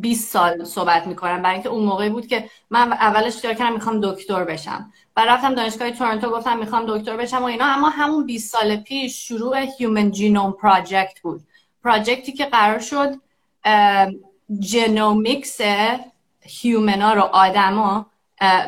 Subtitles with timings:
[0.00, 4.00] 20 سال صحبت می‌کنم برای اینکه اون موقعی بود که من اولش اختیار کردم می‌خوام
[4.00, 4.92] دکتر بشم.
[5.16, 7.64] و رفتم دانشگاه تورنتو گفتم می‌خوام دکتر بشم و اینا.
[7.64, 11.40] اما همون 20 سال پیش شروع human genome project بود.
[11.84, 13.14] project ی که قرار شد
[14.58, 15.60] genomics
[16.40, 18.06] human ا رو آدما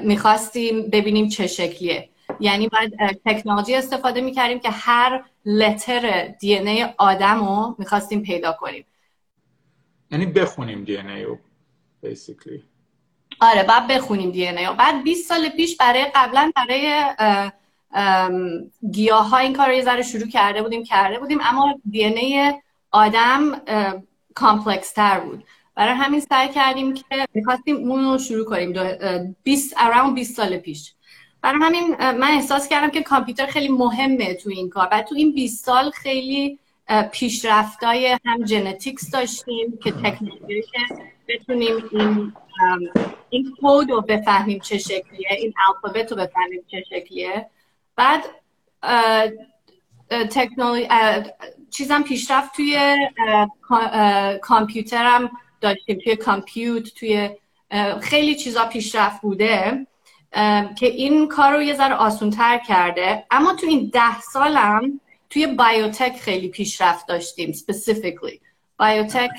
[0.02, 2.08] می‌خواستیم ببینیم چه شکلیه.
[2.40, 8.84] یعنی باید تکنولوژی استفاده می‌کردیم که هر letter DNA آدم رو می‌خواستیم پیدا کنیم.
[10.10, 11.38] یعنی بخونیم DNA رو
[12.04, 12.60] basically.
[13.40, 14.74] آره بعد بخونیم DNA رو.
[14.74, 17.04] بعد 20 سال پیش برای قبلا برای
[18.92, 22.54] گیاه ها این کار رو یه ذره شروع کرده بودیم کرده بودیم اما DNA
[22.90, 23.62] آدم
[24.34, 25.44] complex تر بود.
[25.74, 28.72] برای همین سعی کردیم که می‌خواستیم اون رو شروع کنیم
[29.42, 30.94] 20 around 20 سال پیش.
[31.42, 34.88] برای همین من احساس کردم که کامپیوتر خیلی مهمه تو این کار.
[34.92, 36.58] و تو این 20 سال خیلی
[37.12, 40.78] پیشرفتای هم ژنتیکس داشتیم که تکنولوژی که
[41.28, 42.32] بتونیم این
[43.30, 47.46] این کد رو بفهمیم چه شکلیه این الفابت رو بفهمیم چه شکلیه.
[47.96, 48.24] بعد
[50.10, 50.88] تکنولوژی
[51.70, 52.96] چیزم پیشرفت توی
[54.42, 57.30] کامپیوترم داشتیم توی کامپیوت توی
[58.00, 59.86] خیلی چیزا پیشرفت بوده
[60.78, 63.26] که این کار رو یه ذره آسون تر کرده.
[63.30, 68.38] اما تو این ده سالم توی biotech خیلی پیشرفت داشتیم specifically.
[68.78, 69.30] biotech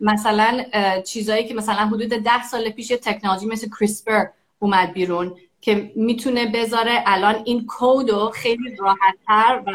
[0.00, 0.64] مثلا
[1.06, 4.24] چیزایی که مثلا حدود ده سال پیش تکنولوژی مثل CRISPR
[4.58, 9.72] اومد بیرون که می‌تونه بذاره الان این کود رو خیلی راحتتر و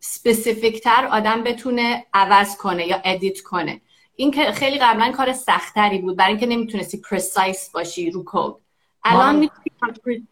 [0.00, 3.80] specific تر آدم بتونه عوض کنه یا edit کنه.
[4.16, 8.54] این که خیلی قبلا کار سختری بود برای اینکه نمی‌تونستی precise باشی رو کد
[9.04, 10.26] الان می‌تونی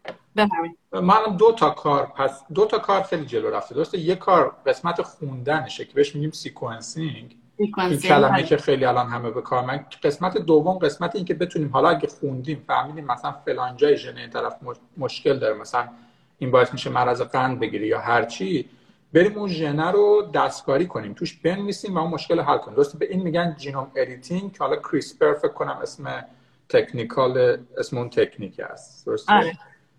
[0.91, 3.75] من دو تا کار پس دو تا کار خیلی جلو رفته.
[3.75, 8.43] درسته یه کار قسمت خوندنشه که بهش میگیم sequencing این کلمه آره.
[8.43, 12.07] که خیلی الان همه به کار من قسمت دوم قسمت این که بتونیم حالا اگه
[12.07, 14.55] خوندیم فهمیدیم مثلا فلان جای ژن طرف
[14.97, 15.89] مشکل داره مثلا
[16.37, 18.69] این باعث میشه مرض قند بگیری یا هر چی
[19.13, 21.13] بریم اون ژنه رو دستکاری کنیم.
[21.13, 22.75] توش بنویسیم و اون مشکل حل کنیم.
[22.75, 26.25] درسته به این میگن genome editing که حالا CRISPR فکر کنم اسم
[26.69, 29.57] technical اسم اون تکنیک است درسته؟ آره.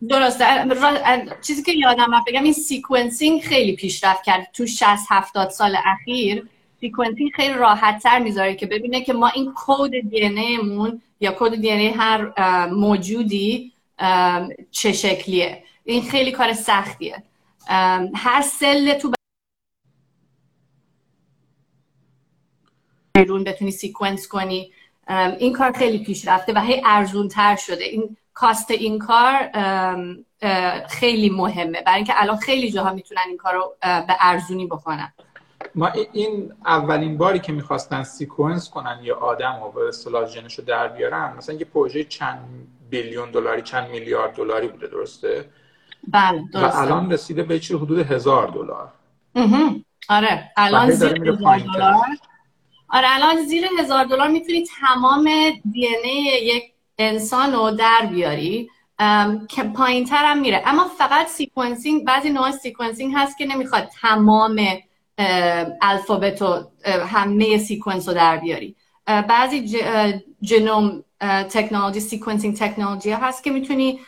[0.09, 0.45] درسته.
[1.43, 6.49] چیزی که یادم رفت بگم این sequencing خیلی پیشرفت کرد تو 60 70 سال اخیر.
[6.81, 11.55] sequencing خیلی راحت تر می‌ذاره که ببینه که ما این code DNA مون یا code
[11.55, 12.33] DNA هر
[12.67, 13.73] موجودی
[14.71, 15.65] چه شکلیه.
[15.85, 17.23] این خیلی کار سختیه.
[18.15, 19.13] هر cell تو
[23.15, 24.73] بیرون بتونی sequence کنی.
[25.39, 27.85] این کار خیلی پیشرفته و هی ارزون تر شده.
[27.85, 29.51] این cost این کار
[30.89, 31.83] خیلی مهمه.
[31.83, 35.13] برای اینکه الان خیلی جاها می‌تونن این کار رو به ارزونی بکنن.
[35.75, 40.65] ما این اولین باری که می‌خواستن sequence کنن یا آدم رو به اصطلاح ژنش رو
[40.65, 42.39] در بیارن مثلا یه پروژه چند
[42.91, 45.51] billion دلاری چند میلیارد دلاری بوده درسته؟
[46.09, 46.79] بله درسته.
[46.79, 48.93] و الان رسیده به چیز حدود هزار دلار.
[50.09, 52.07] آره الان زیر هزار دلار.
[52.89, 55.31] آره الان زیر هزار دلار می‌تونی تمام
[55.73, 55.87] DNA
[56.43, 58.71] یک انسان رو در بیاری
[59.49, 60.63] که پایین تر هم میره.
[60.67, 64.61] اما فقط sequencing بعضی نوع sequencing هست که نمی‌خواد تمام
[65.83, 68.77] alphabet و همه sequence رو در بیاری.
[69.07, 69.79] بعضی
[70.43, 71.05] genome
[71.51, 74.01] تکنولوژی sequencing تکنولوژی هست که می‌تونی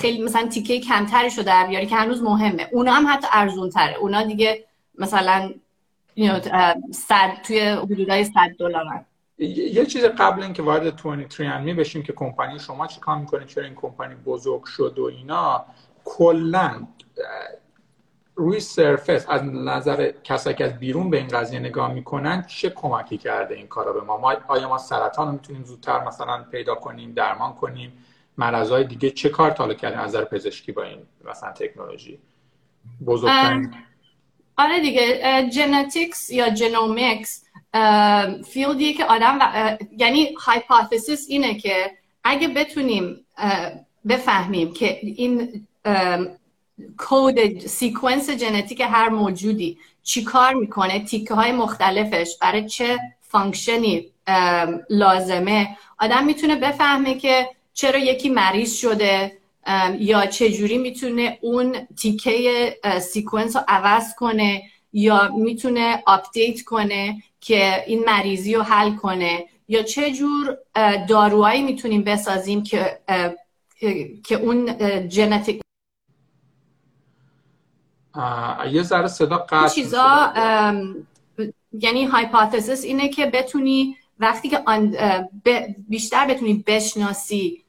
[0.00, 2.68] خیلی مثلا تیکه کمترش رو در بیاری که هنوز مهمه.
[2.72, 4.64] اونا هم حتی ارزون تره اونا دیگه
[4.98, 5.54] مثلا
[6.92, 9.04] صد توی حدودای 100 دلار
[9.46, 13.64] یه چیز قبل اینکه وارد 23 می بشیم که کمپانی شما چی کار می‌کنه؟ چرا
[13.64, 15.64] این کمپانی بزرگ شد و اینا؟
[16.04, 16.86] کلا
[18.34, 23.18] روی سرفس از نظر کسایی که از بیرون به این قضیه نگاه می‌کنن چه کمکی
[23.18, 27.12] کرده این کارا به ما, ما آیا ما سرطان رو می‌تونیم زودتر مثلا پیدا کنیم
[27.12, 27.92] درمان کنیم؟
[28.38, 32.18] مرضای دیگه چه کار تالا کردیم از نظر پزشکی با این مثلا تکنولوژی؟
[33.06, 33.74] بزرگترین
[34.58, 37.41] آره دیگه genetics یا genomics
[38.44, 39.38] field یه که آدم
[39.96, 41.90] یعنی hypothesis اینه که
[42.24, 43.26] اگه بتونیم
[44.08, 45.66] بفهمیم که این
[46.98, 54.06] code sequence ژنتیک هر موجودی چی کار می‌کنه تیکه های مختلفش برای چه function ی
[54.90, 59.38] لازمه آدم می‌تونه بفهمه که چرا یکی مریض شده
[59.98, 67.22] یا چجوری می‌تونه اون تیکه sequence رو عوض کنه یا می‌تونه update کنه.
[67.42, 69.44] که این مریضی رو حل کنه.
[69.68, 70.58] یا چه جور
[71.08, 72.98] داروهایی می‌تونیم بسازیم که
[74.24, 74.78] که اون
[75.08, 75.60] ژنتیک
[78.72, 80.32] یه ذره صدا چیزا
[81.72, 84.58] یعنی hypothesis اینه که بتونی وقتی که
[85.88, 87.62] بیشتر بتونی بشناسی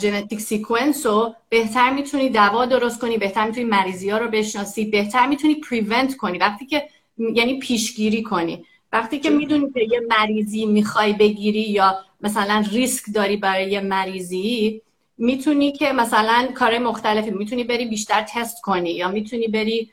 [0.00, 5.26] ژنتیک سیکونس رو بهتر می‌تونی دوا درست کنی بهتر می‌تونی مریضی ها رو بشناسی بهتر
[5.26, 6.38] می‌تونی پریونت کنی.
[6.38, 6.88] وقتی که
[7.34, 8.64] یعنی پیشگیری کنی.
[8.96, 14.82] وقتی که می‌دونی که یه مریضی می‌خوای بگیری یا مثلا ریسک داری برای یه مریضی
[15.18, 19.90] می‌تونی که مثلا کار مختلفی می‌تونی بری بیشتر تست کنی یا می‌تونی بری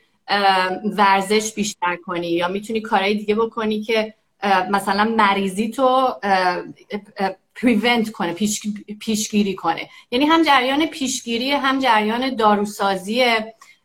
[0.96, 4.14] ورزش بیشتر کنی یا می‌تونی کارهای دیگه بکنی که
[4.70, 6.08] مثلا مریضی تو
[7.54, 8.62] prevent کنه پیش،
[9.00, 9.88] پیشگیری کنه.
[10.10, 13.24] یعنی هم جریان پیشگیری هم جریان داروسازی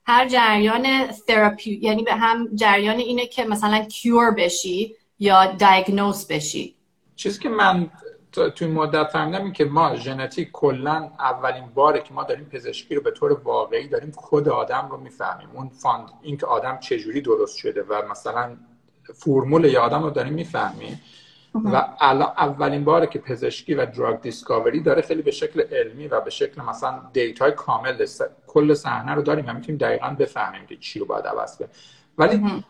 [0.06, 4.96] هر جریان تراپی یعنی به هم جریان اینه که مثلا cure بشی.
[5.20, 6.76] یا diagnose بشی.
[7.16, 7.90] چیزی که من
[8.32, 12.96] تو این مدت فهمیدم این که ما ژنتیک کلا اولین باره که ما داریم پزشکی
[12.96, 15.50] رو به طور واقعی داریم کد آدم رو می‌فهمیم.
[15.54, 18.58] اون fund این که آدم چجوری درست شده و مثلا
[19.14, 21.02] فرمول یا آدم رو داریم می‌فهمیم.
[21.66, 26.22] و الان اولین باره که پزشکی و drug discovery داره خیلی به شکل علمی و
[26.22, 28.06] به شکل مثلا data ی کامل
[28.48, 31.70] کل صحنه رو داریم و می‌تونیم دقیقا بفهمیم که چی رو باید عوض کنیم.
[32.20, 32.64] ولی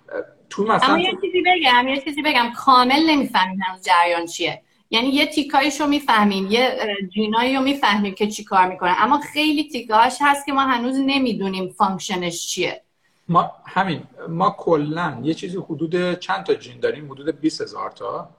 [0.50, 2.52] تو مثلا اما یه چیزی بگم یه چیزی بگم.
[2.56, 4.62] کامل نمی‌فهمیم هنوز جریان چیه.
[4.92, 6.78] یعنی یه تیکایش رو می‌فهمیم یه
[7.14, 9.04] gene ایی رو می‌فهمیم که چی کار می‌کنه.
[9.04, 12.82] اما خیلی تیکاش هست که ما هنوز نمی‌دونیم function ش چیه.
[13.28, 18.30] ما همین ما کلا یه چیزی حدود چند تا جین داریم؟ حدود 20 هزار تا.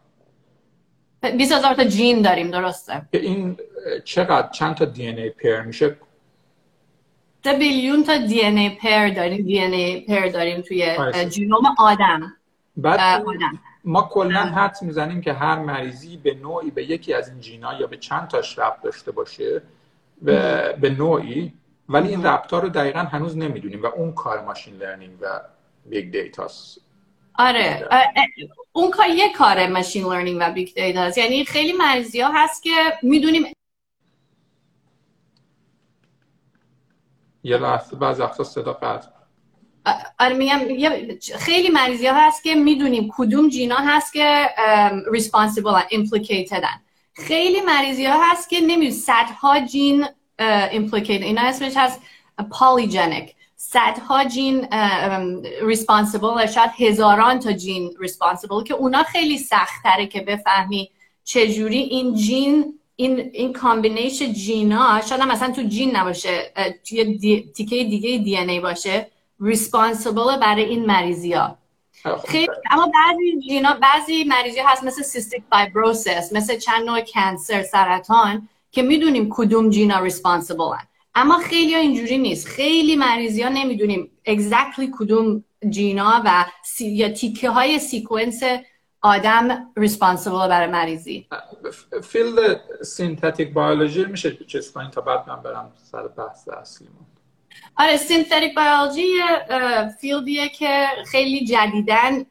[1.39, 3.03] 20 هزار تا جین داریم درسته.
[3.13, 3.57] که این
[4.05, 5.97] چقدر چند تا دی ان ای پیر میشه؟
[7.45, 9.45] تا بیلیون تا دی ان ای پیر داریم.
[9.45, 10.97] دی ان ای پیر داریم توی
[11.29, 12.37] جینوم آدم.
[12.77, 13.59] بعد آدم.
[13.85, 17.87] ما کلا حد می‌زنیم که هر مریضی به نوعی به یکی از این جینا یا
[17.87, 19.63] به چند تاش ربط داشته باشه
[20.23, 21.53] به, به نوعی
[21.89, 25.41] ولی این ربط رو دقیقا هنوز نمی‌دونیم و اون کار machine learning و
[25.87, 26.81] big data ست
[27.35, 27.89] آره.
[28.73, 32.71] اون کار یه کار machine learning و big data یعنی خیلی مریضی ها هست که
[33.03, 33.43] می‌دونیم
[37.45, 39.09] یه لحظه بعض وقتا صدا قطع
[40.19, 40.61] آره میگم
[41.39, 44.49] خیلی مریضی ها هست که می‌دونیم کدوم gene ا هست که
[45.93, 46.81] implicated هن.
[47.13, 50.05] خیلی مریضی ها هست که نمی‌دونیم صدها gene
[50.71, 52.01] implicated اینا اسمش هست
[52.41, 54.67] polygenic صدها gene
[55.73, 60.91] responsible شاید هزاران تا gene responsible که اونا خیلی سخت تره که بفهمی
[61.25, 66.53] چجوری این gene این این combination gene ا شاید مثلا تو gene نباشه
[66.89, 67.19] توی
[67.55, 71.59] تیکه دیگه DNA باشه responsible برای این مریضی ها
[72.29, 77.63] خیلی اما بعضی gene ا بعضی مریضی هست مثل cystic fibrosis مثل چند نوع cancer
[77.63, 82.47] سرطان که می‌دونیم کدوم gene ا responsible هست اما خیلی ها اینجوری نیست.
[82.47, 86.91] خیلی مریضی ها نمی‌دونیم exactly کدوم gene ا و سی...
[86.91, 88.43] یا تیکه های sequence
[89.03, 91.27] آدم responsible برای مریضی.
[92.03, 96.89] field synthetic biology میشه چیز کنین تا بعد من برم سر بحث اصلی
[97.77, 99.19] آره synthetic biology
[100.01, 102.27] field یه که خیلی جدیدن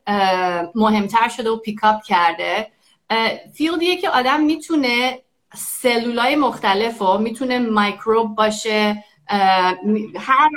[0.76, 2.72] مهمتر شده و pick up کرده.
[3.54, 5.20] field یه که آدم می‌تونه
[5.56, 9.04] سلولای مختلف و می‌تونه میکروب باشه
[10.18, 10.50] هر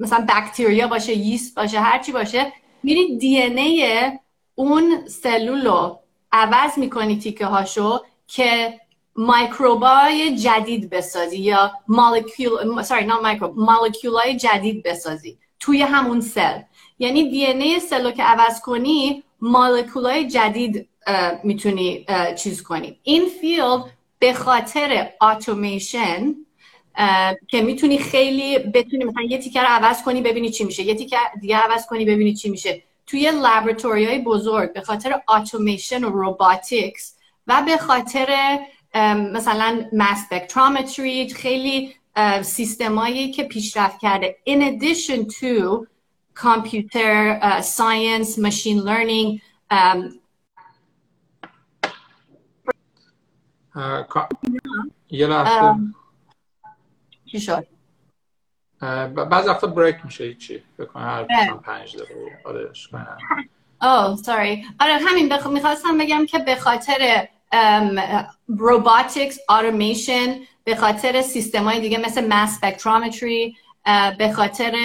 [0.00, 2.52] مثلا بکتریا باشه yeast باشه هر چی باشه
[2.82, 4.12] میری DNA
[4.54, 6.00] اون سلول رو
[6.32, 8.80] عوض می‌کنی تیکه هاشو که
[9.16, 16.60] میکروبای جدید بسازی یا مولکول sorry نه میکروب مولکولای جدید بسازی توی همون cell.
[16.98, 20.88] یعنی DNA cell و که عوض کنی مولکولای جدید
[21.44, 22.98] می‌تونی چیز کنی.
[23.02, 23.84] این field
[24.18, 26.46] به خاطر اتوماسیون
[27.48, 30.82] که می‌تونی خیلی بتونی مثلا یه تیکه رو عوض کنی ببینی چی میشه.
[30.82, 32.82] یه تیکه دیگه عوض کنی ببینی چی میشه.
[33.06, 38.58] توی laboratory های بزرگ به خاطر اتوماسیون و robotics و به خاطر
[39.32, 40.28] مثلا ماس
[41.36, 41.94] خیلی
[42.42, 44.36] سیستمایی که پیشرفت کرده.
[44.48, 45.86] In addition to
[46.34, 50.20] computer uh, science machine learning um,
[55.10, 55.80] یه لحظه.
[57.26, 57.73] چی شد؟
[59.30, 62.38] بعض وقتا بریک میشه چی بکنم هر پنج دقیقه.
[62.44, 62.70] آره
[63.82, 65.46] اوه sorry آره همین بخ...
[65.46, 67.28] می‌خواستم بگم که به خاطر
[68.48, 73.56] robotics automation به خاطر سیستم های دیگه مثل mass spectrometry
[74.18, 74.76] به خاطر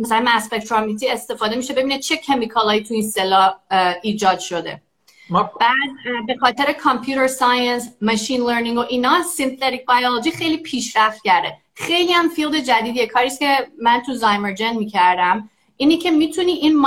[0.00, 3.54] مثلا mass spectrometry استفاده میشه ببینه چه chemical ایی تو این cell ا
[4.02, 4.82] ایجاد شده.
[5.30, 11.58] بعد به خاطر computer science machine learning و اینا synthetic biology خیلی پیشرفت کرده.
[11.74, 13.06] خیلی هم field جدیدیه.
[13.06, 16.78] کاریست که من تو Zymergen می‌کردم اینی که می‌تونی این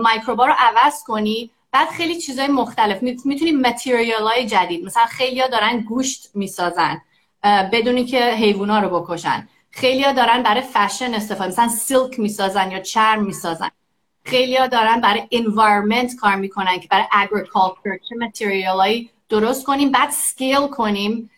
[0.00, 3.02] microbe ا رو عوض کنی بعد خیلی چیزای مختلف.
[3.02, 7.00] می‌تونیم material های جدید مثلا خیلیا دارن گوشت می‌سازن
[7.44, 9.48] بدونی که حیوونا رو بکشن.
[9.70, 13.70] خیلیا دارن برای فشن استفاده مثلا silk می‌سازن یا چرم می‌سازن.
[14.24, 17.98] خیلیا دارن برای environment کار می‌کنن که برای agriculture
[18.34, 21.30] چه درست کنیم بعد scale کنیم.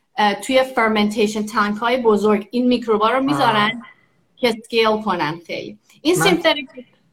[0.44, 3.82] توی fermentation tank های بزرگ این میکروبا رو می‌ذارن
[4.36, 5.78] که سکیل کنن خیلی.
[6.02, 6.24] این من...
[6.24, 6.68] سیمتریک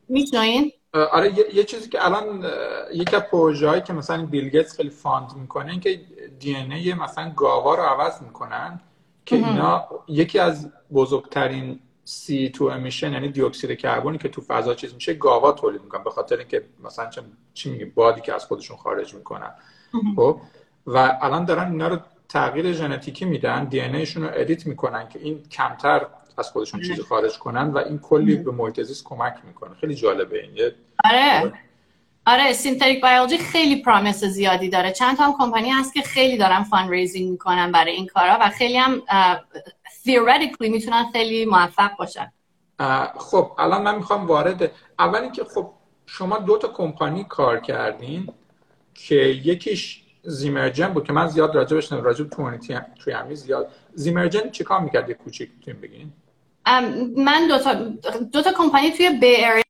[0.10, 2.46] میشنوین؟ آره یه،, چیزی که الان
[2.94, 6.01] یکی از پروژه که مثلا بیل گیتس خیلی فاند می‌کنه این که
[6.39, 8.80] دی ان ای مثلا گاوا رو عوض می‌کنن
[9.25, 14.75] که اینا یکی از بزرگترین سی تو امیشن یعنی دی اکسید کربنی که تو فضا
[14.75, 17.10] چیز میشه گاوا تولید می‌کنن به خاطر اینکه مثلا
[17.54, 19.51] چی میگیم بادی که از خودشون خارج می‌کنن.
[20.16, 20.42] خب؟
[20.88, 25.19] و الان دارن اینا رو تغییر ژنتیکی میدن دی ان ای رو edit می‌کنن که
[25.19, 26.07] این کمتر
[26.38, 29.75] از خودشون چیزی خارج کنن و این کلی به محیط زیست کمک می‌کنه.
[29.75, 30.71] خیلی جالبه این.
[31.03, 31.53] آره.
[32.25, 34.91] آره synthetic biology خیلی promise زیادی داره.
[34.91, 38.77] چند تا هم کمپانی هست که خیلی دارن fundraising می‌کنن برای این کارا و خیلی
[38.77, 39.01] هم
[40.05, 42.31] theoretically می‌تونن خیلی موفق باشن.
[43.17, 45.71] خب الان من می‌خوام وارد اول اینکه خب
[46.05, 48.33] شما دو تا کمپانی کار کردین
[48.93, 52.57] که یکیش زیمرجن بود که من زیاد راجع بشنم راجع به
[52.99, 53.71] توی همی زیاد.
[53.93, 56.13] زیمرجن چی کار می‌کرد کوچیک می‌تونیم بگین
[57.17, 57.73] من دو تا
[58.31, 59.63] دو تا کمپانی توی بی اریا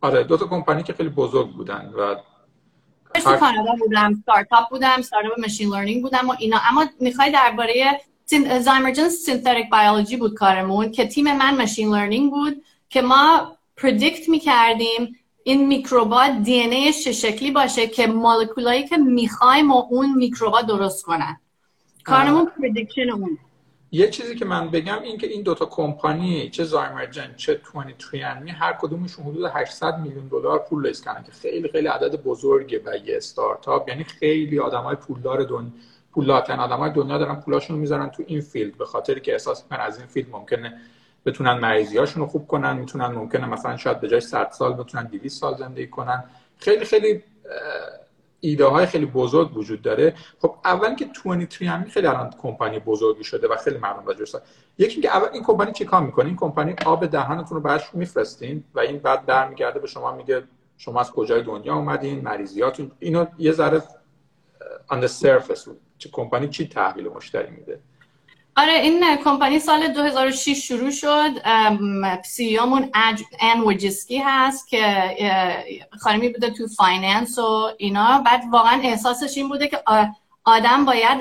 [0.00, 2.14] آره دو تا کمپانی که خیلی بزرگ بودن و
[3.14, 6.60] تو کانادا بودم ستارتاپ بودم استارتاپ ماشین لرنینگ بودم و اینا.
[6.70, 8.00] اما می‌خوای درباره
[8.60, 15.16] زایمرجن سینتریک بیولوژی بود کارمون که تیم من ماشین لرنینگ بود که ما پردیکت می‌کردیم
[15.44, 21.04] این میکروبا دی ان ای شکلی باشه که مولکولایی که می‌خوایم و اون میکروبا درست
[21.04, 21.40] کنن.
[22.04, 23.38] کارمون prediction اون.
[23.92, 28.72] یه چیزی که من بگم این که این دوتا کمپانی چه Zymergen چه 23andMe هر
[28.72, 33.16] کدومشون حدود 800 میلیون دلار پول raise کردن که خیلی خیلی عدد بزرگه و یه
[33.16, 33.88] استارتاپ.
[33.88, 35.70] یعنی خیلی آدمای پولدار دنیا
[36.12, 39.98] پولاتن آدمای دنیا دارن پولاشون می‌ذارن تو این field به خاطر که احساس می‌کنن از
[39.98, 40.80] این field ممکنه
[41.26, 45.40] بتونن مریضیاشون رو خوب کنن می‌تونن ممکنه مثلا شاید به جای 100 سال بتونن 200
[45.40, 46.24] سال زندگی کنن.
[46.58, 47.22] خیلی خیلی
[48.40, 50.14] ایده های خیلی بزرگ وجود داره.
[50.42, 54.36] خب اول که 23 هم خیلی الان کمپانی بزرگی شده و خیلی مردم راجعش
[54.78, 58.64] یکی که اول این کمپانی چی کار می‌کنه؟ این کمپانی آب دهانتون رو براش میفرستین
[58.74, 60.42] و این بعد برمیگرده به شما میگه
[60.76, 63.82] شما از کجای دنیا اومدین مریضیاتون اینو یه ذره
[64.92, 67.80] on the surface چه کمپانی چی تحویل مشتری میده؟
[68.60, 71.30] آره این کمپانی سال 2006 شروع شد.
[72.24, 72.90] CEمون
[73.40, 75.14] Anne Wojcicki هست که
[76.00, 78.22] خانمی بوده تو finance و اینا.
[78.26, 79.82] بعد واقعا احساسش این بوده که
[80.44, 81.20] آدم باید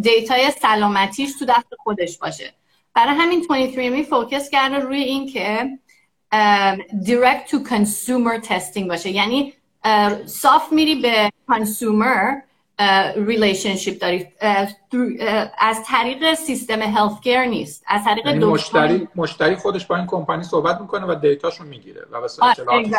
[0.00, 2.52] دیتای سلامتیش تو دست خودش باشه.
[2.94, 5.78] برای همین 23andMe focus کرده روی این که
[7.04, 9.10] direct to consumer testing باشه.
[9.10, 9.54] یعنی
[10.26, 12.34] صاف میری به consumer
[13.16, 14.26] relationship داری.
[15.58, 17.84] از طریق سیستم health care نیست.
[17.86, 22.16] از طریق یعنی مشتری مشتری خودش با این کمپانی صحبت می‌کنه و دیتاشو می‌گیره و
[22.40, 22.90] آره,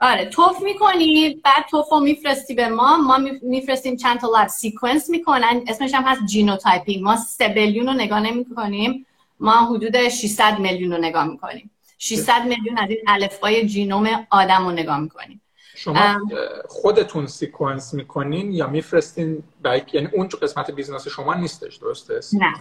[0.00, 2.96] آره تف می‌کنی بعد تفو میفرستی به ما.
[2.96, 5.62] ما میفرستیم چند تا lab sequence می‌کنن.
[5.68, 9.06] اسمش هم هست genotyping ما 3 billion رو نگاه نمی‌کنیم.
[9.40, 11.70] ما حدود 600 میلیون رو نگاه می‌کنیم.
[11.98, 15.40] 600 میلیون از این الفبای genome آدم رو نگاه می‌کنیم.
[15.84, 16.20] شما
[16.68, 22.54] خودتون sequence می‌کنین یا میفرستین؟ بایک یعنی اون قسمت business شما نیستش درسته؟ نه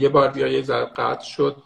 [0.00, 1.62] یه بار بیا یه ذره قطع شد.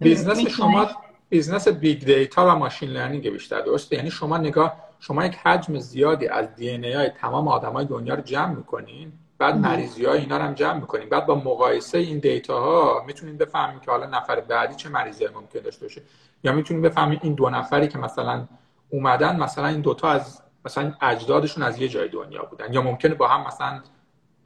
[0.00, 0.90] business شما
[1.28, 6.28] business big data و machine learning بیشتر درسته؟ یعنی شما نگاه شما یک حجم زیادی
[6.28, 10.42] از دی ان ای تمام آدمای دنیا رو جمع می‌کنین؟ بعد مریضی ها اینا رو
[10.42, 11.08] هم جمع می‌کنیم.
[11.08, 15.60] بعد با مقایسه این دیتا ها می‌تونیم بفهمیم که حالا نفر بعدی چه مریضی ممکن
[15.60, 16.02] داشته باشه.
[16.44, 18.46] یا می‌تونیم بفهمیم این دو نفری که مثلا
[18.90, 22.72] اومدن مثلا این دوتا از مثلا اجدادشون از یه جای دنیا بودن.
[22.72, 23.82] یا ممکنه با هم مثلا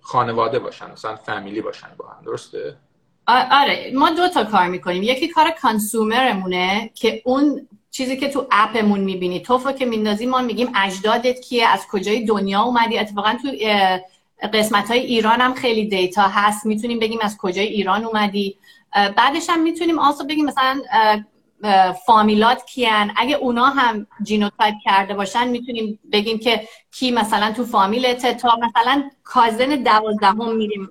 [0.00, 2.24] خانواده باشن مثلا فامیلی باشن با هم.
[2.24, 2.76] درسته؟
[3.26, 3.92] آره.
[3.94, 5.02] ما دو تا کار می‌کنیم.
[5.02, 10.72] یکی کار کانسومرمونه که اون چیزی که تو اپمون می‌بینی توفو که میندازی ما میگیم
[10.76, 13.48] اجدادت کیه از کجای دنیا اومدی؟ اتفاقا تو
[14.52, 16.66] قسمت های ایران هم خیلی دیتا هست.
[16.66, 18.56] می‌تونیم بگیم از کجای ایران اومدی.
[19.16, 20.82] بعدش هم می‌تونیم آسو بگیم مثلا
[22.06, 23.12] فامیلات کیان.
[23.16, 29.10] اگه اونا هم genotype کرده باشن می‌تونیم بگیم که کی مثلا تو فامیلته تا مثلا
[29.24, 30.90] cousin دوازدهم میریم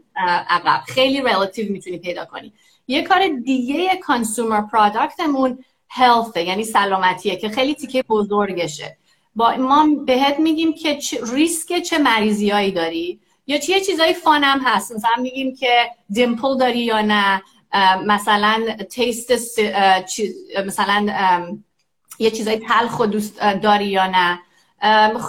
[0.50, 0.82] عقب.
[0.88, 2.54] خیلی relative می‌تونی پیدا کنی.
[2.88, 5.60] یه کار دیگه consumer product مون
[5.90, 8.98] health یعنی سلامتیه که خیلی تیکه بزرگشه.
[9.36, 11.00] با ما بهت میگیم که
[11.34, 14.92] ریسک چه مریضیایی داری؟ یا چه چیزای fun هم هست.
[14.92, 17.42] مثلا میگیم که dimple داری یا نه.
[18.06, 19.32] مثلا taste
[20.66, 21.08] مثلا
[22.20, 24.40] یه چیزای تلخ دوست داری یا نه.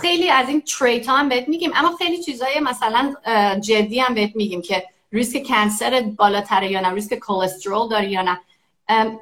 [0.00, 1.73] خیلی از این trait هم بهت میگیم.
[1.75, 3.15] اما خیلی چیزای مثلا
[3.61, 8.41] جدی هم بهت میگیم که ریسک cancer بالاتره یا نه ریسک کلسترول داری یا نه.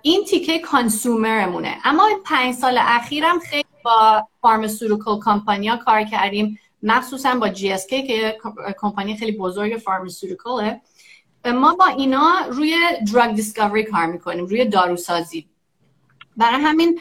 [0.02, 6.58] این تیکه consumer مونه اما پنج سال اخیرم خیلی با pharmaceutical کمپانیا کار کردیم.
[6.82, 8.38] مخصوصا با اس که
[8.80, 10.80] کمپانی خیلی بزرگ pharmaceutical ه.
[11.54, 12.76] ما با اینا روی
[13.12, 15.48] drug discovery کار می‌کنیم روی داروسازی.
[16.36, 17.00] برای همین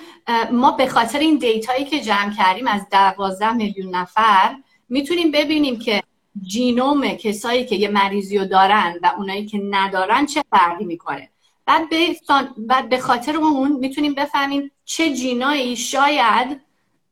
[0.51, 4.55] ما به خاطر این دیتایی که جمع کردیم از دوازده میلیون نفر
[4.89, 6.03] می‌تونیم ببینیم که
[6.41, 11.29] genome کسایی که یه مریضی رو دارن و اونایی که ندارن چه فرقی می‌کنه.
[11.65, 12.15] بعد به,
[12.57, 16.62] بعد به خاطر اون می‌تونیم بفهمیم چه gene ایی شاید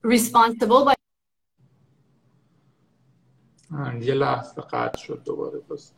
[0.04, 0.94] responsible با
[4.02, 5.92] یه لحظه قطع شد دوباره بس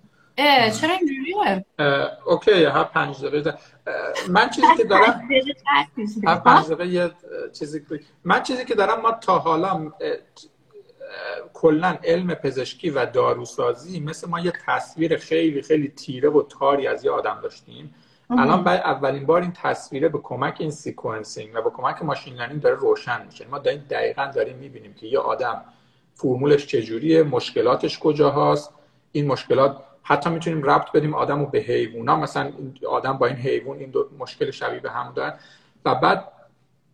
[0.81, 1.65] چرا اینجوریه؟
[2.25, 3.53] okay هر پنج دقیقه
[4.29, 5.29] من چیزی که دارم
[6.27, 7.11] هر پنج دقیقه یه
[7.59, 7.85] چیزی
[8.23, 9.91] من چیزی که دارم ما تا حالا
[11.53, 17.05] کلا علم پزشکی و داروسازی مثل ما یه تصویر خیلی خیلی تیره و تاری از
[17.05, 17.95] یه آدم داشتیم.
[18.29, 22.61] الان باید اولین بار این تصویره به کمک این sequencing و به کمک machine learning
[22.61, 23.47] داره روشن میشه.
[23.47, 25.65] ما داریم دقیقا داریم می‌بینیم که یه آدم
[26.17, 28.73] فرمولش چجوریه مشکلاتش کجا هست
[29.11, 32.15] این مشکلات حتی می‌تونیم ربط بدیم آدم رو به حیوونا.
[32.15, 32.53] مثلا
[32.89, 35.33] آدم با این حیوان این دو مشکل شبیه به هم دارن.
[35.85, 36.31] و بعد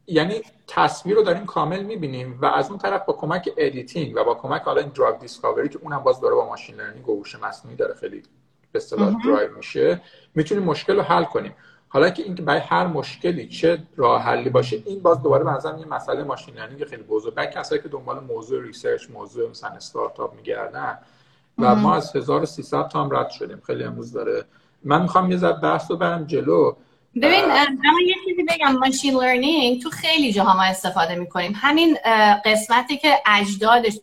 [0.07, 4.35] یعنی تصویر رو داریم کامل می‌بینیم و از اون طرف با کمک editing و با
[4.35, 7.77] کمک حالا این drug discovery که اونم باز داره با machine learning و هوش مصنوعی
[7.77, 8.23] داره خیلی
[8.71, 10.01] به اصطلاح درایو میشه
[10.35, 11.55] می‌تونیم مشکل رو حل کنیم.
[11.93, 15.85] حالا که اینکه برای هر مشکلی چه راه حلی باشه این باز دوباره مثلا یه
[15.85, 17.33] مسئله machine learning خیلی بزرگ.
[17.33, 20.97] برای کسایی که دنبال موضوع research موضوع مثلا استارتاپ میگردن
[21.57, 23.61] و ما از 1300 تا هم رد شدیم.
[23.67, 24.45] خیلی امروز داره.
[24.83, 26.75] من می‌خوام یه ذره بحث رو برم جلو.
[27.15, 27.43] ببین
[27.85, 28.71] اما یه چیزی بگم.
[28.71, 31.53] machine learning تو خیلی جاها ما استفاده می‌کنیم.
[31.55, 31.97] همین
[32.45, 33.99] قسمتی که اجدادش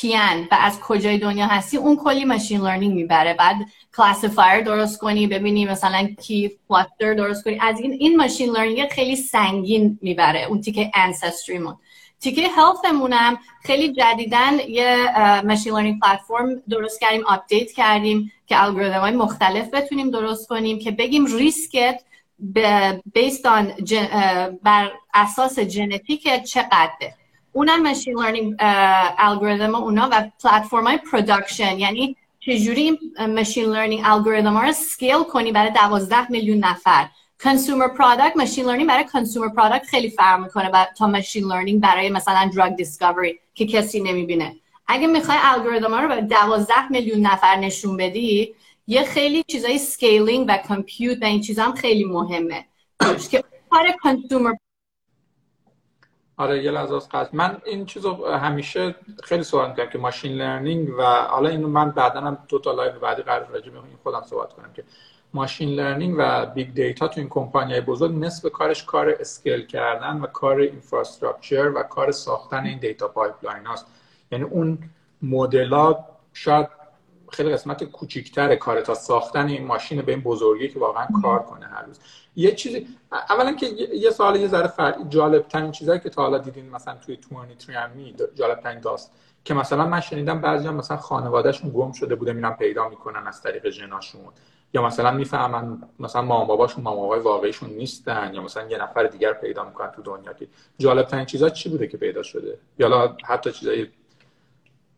[0.00, 3.34] کیان و از کجای دنیا هستی اون کلی ماشین لرنینگ می‌بره.
[3.34, 3.56] بعد
[3.96, 7.58] کلاسیفایر درست کنی ببینی مثلا کی فلاکتر درست کنی.
[7.60, 11.76] از این این ماشین لرنینگ خیلی سنگین می‌بره اون تیکه انسستریمون
[12.20, 14.58] تیکه هلتمونم خیلی جدیدن.
[14.68, 15.06] یه
[15.44, 20.90] ماشین لرنینگ پلتفرم درست کردیم آپدیت کردیم که الگوریتم های مختلف بتونیم درست کنیم که
[20.90, 22.00] بگیم ریسکت
[23.14, 23.72] بیستان
[24.62, 27.14] بر اساس ژنتیک چقدره.
[27.56, 28.54] اونم machine learning
[29.18, 32.98] algorithm اونا و پلتفرم های production یعنی چجوری این
[33.34, 37.08] machine learning algorithm رو scale کنی برای 12 میلیون نفر.
[37.44, 42.50] consumer product machine learning برای consumer product خیلی فرق می‌کنه تا machine learning برای مثلا
[42.54, 44.56] drug discovery که کسی نمی‌بینه.
[44.86, 48.54] اگه می‌خوای الگوریتم ها رو به 12 میلیون نفر نشون بدی
[48.86, 52.64] یه خیلی چیزای scaling و compute و این چیزا هم خیلی مهمه.
[53.30, 54.52] که کار consumer
[56.36, 61.02] آره یه لحظه از من این چیزو همیشه خیلی صحبت می‌کنم که machine learning و
[61.02, 64.72] حالا اینو من بعدا هم دو تا live بعدی قرار راجع به خودم صحبت کنم
[64.72, 64.84] که
[65.34, 70.26] machine learning و big data تو این کمپانی بزرگ نصف کارش کار scale کردن و
[70.26, 73.86] کار infrastructure و کار ساختن این data pipeline هاست.
[74.32, 74.78] یعنی اون
[75.22, 76.68] مدل‌ها شاید
[77.32, 81.66] خیلی قسمت کوچیکتر کار تا ساختن این ماشین به این بزرگی که واقعا کار کنه
[81.66, 82.00] هر روز.
[82.36, 82.86] یه چیزی
[83.30, 86.94] اولا که یه سوال یه ذره فرق جالب ترین چیزایی که تا حالا دیدین مثلا
[86.94, 89.12] توی 23 می جالب ترین داست
[89.44, 93.42] که مثلا من شنیدم بعضی هم مثلا خانوادهشون گم شده بوده میرن پیدا می‌کنن از
[93.42, 94.20] طریق جناشون
[94.74, 99.32] یا مثلا می‌فهمن مثلا مامان باباشون مامان بابای واقعیشون نیستن یا مثلا یه نفر دیگر
[99.32, 100.32] پیدا می‌کنن تو دنیا.
[100.32, 103.86] که جالب ترین چیزا چی بوده که پیدا شده؟ یا حتی چیزای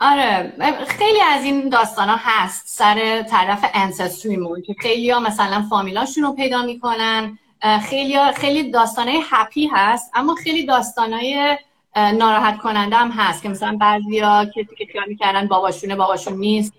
[0.01, 0.53] آره
[0.89, 6.33] خیلی از این داستان ها هست سر طرف انسستریمون که خیلی ها مثلا فامیلاشون رو
[6.33, 7.39] پیدا می‌کنن.
[7.83, 11.59] خیلی خیلی داستان های happy هست اما خیلی داستان های
[11.97, 16.73] ناراحت کننده هم هست که مثلا بعضی ها کسی که خیال می‌کردن باباشونه باباشون نیست.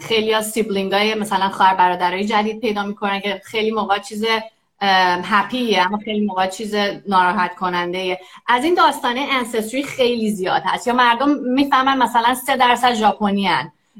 [0.00, 4.24] خیلی ها sibling های مثلا خواهر برادرای جدید پیدا می‌کنن که خیلی موقع چیز
[5.24, 6.74] happy ه اما خیلی موقع چیز
[7.08, 10.86] ناراحت کننده از این داستانه ancestry خیلی زیاد هست.
[10.86, 13.48] یا مردم می‌فهمن مثلا سه درصد ژاپنی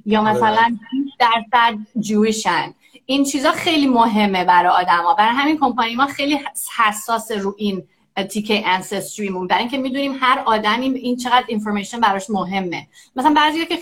[0.06, 0.30] یا آره.
[0.30, 2.74] مثلا 20 درصد Jewish ن
[3.06, 6.40] این چیزا خیلی مهمه برای آدما برای همین کمپانی ما خیلی
[6.78, 7.82] حساس رو این
[8.16, 12.86] تیکه ancestry مون برای اینکه می‌دونیم هر آدمی این چقدر information براش مهمه.
[13.16, 13.78] مثلا بعضی که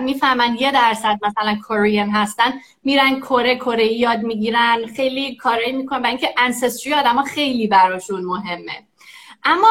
[0.00, 2.52] می‌فهمن یه درصد مثلا Korean هستن
[2.84, 5.98] میرن کره کره یاد می‌گیرن خیلی کاری می‌کنن.
[5.98, 8.86] برای اینکه ancestry آدما خیلی براشون مهمه.
[9.44, 9.68] اما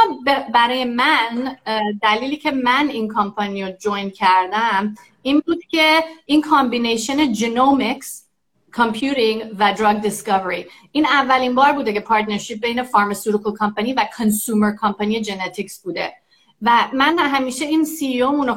[0.54, 1.58] برای من
[2.02, 8.29] دلیلی که من این کمپانی رو join کردم این بود که این combination genomics
[8.72, 14.72] computing و drug discovery این اولین بار بوده که partnership بین pharmaceutical company و consumer
[14.82, 16.14] company genetics بوده.
[16.62, 18.56] و من همیشه این CEO مونو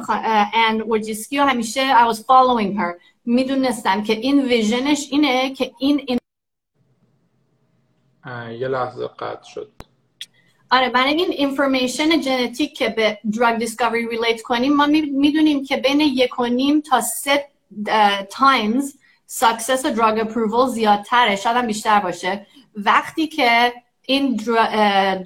[0.53, 3.01] Anne Wojcicki و همیشه I was following her.
[3.25, 6.19] می‌دونستم که این vision ش اینه که این, این
[8.59, 9.71] یه لحظه قطع شد.
[10.71, 15.99] آره برای این information ژنتیک که به drug discovery relate کنیم ما می‌دونیم که بین
[15.99, 17.45] یک و نیم تا سه
[18.31, 18.93] times
[19.35, 22.47] success drug approval زیادتره شاید هم بیشتر باشه.
[22.75, 24.35] وقتی که این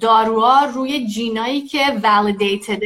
[0.00, 2.80] داروها روی gene ایی که validated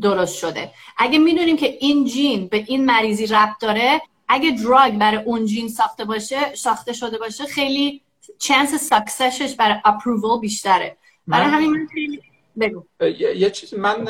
[0.00, 0.70] درست شده.
[0.96, 5.68] اگه می‌دونیم که این gene به این مریضی ربط داره اگه drug برای اون gene
[5.68, 8.00] ساخته باشه ساخته شده باشه خیلی
[8.38, 10.96] chance success ش برای approval بیشتره.
[11.26, 12.20] برای همین من خیلی
[12.60, 12.84] بگو.
[13.36, 14.06] یه چیز من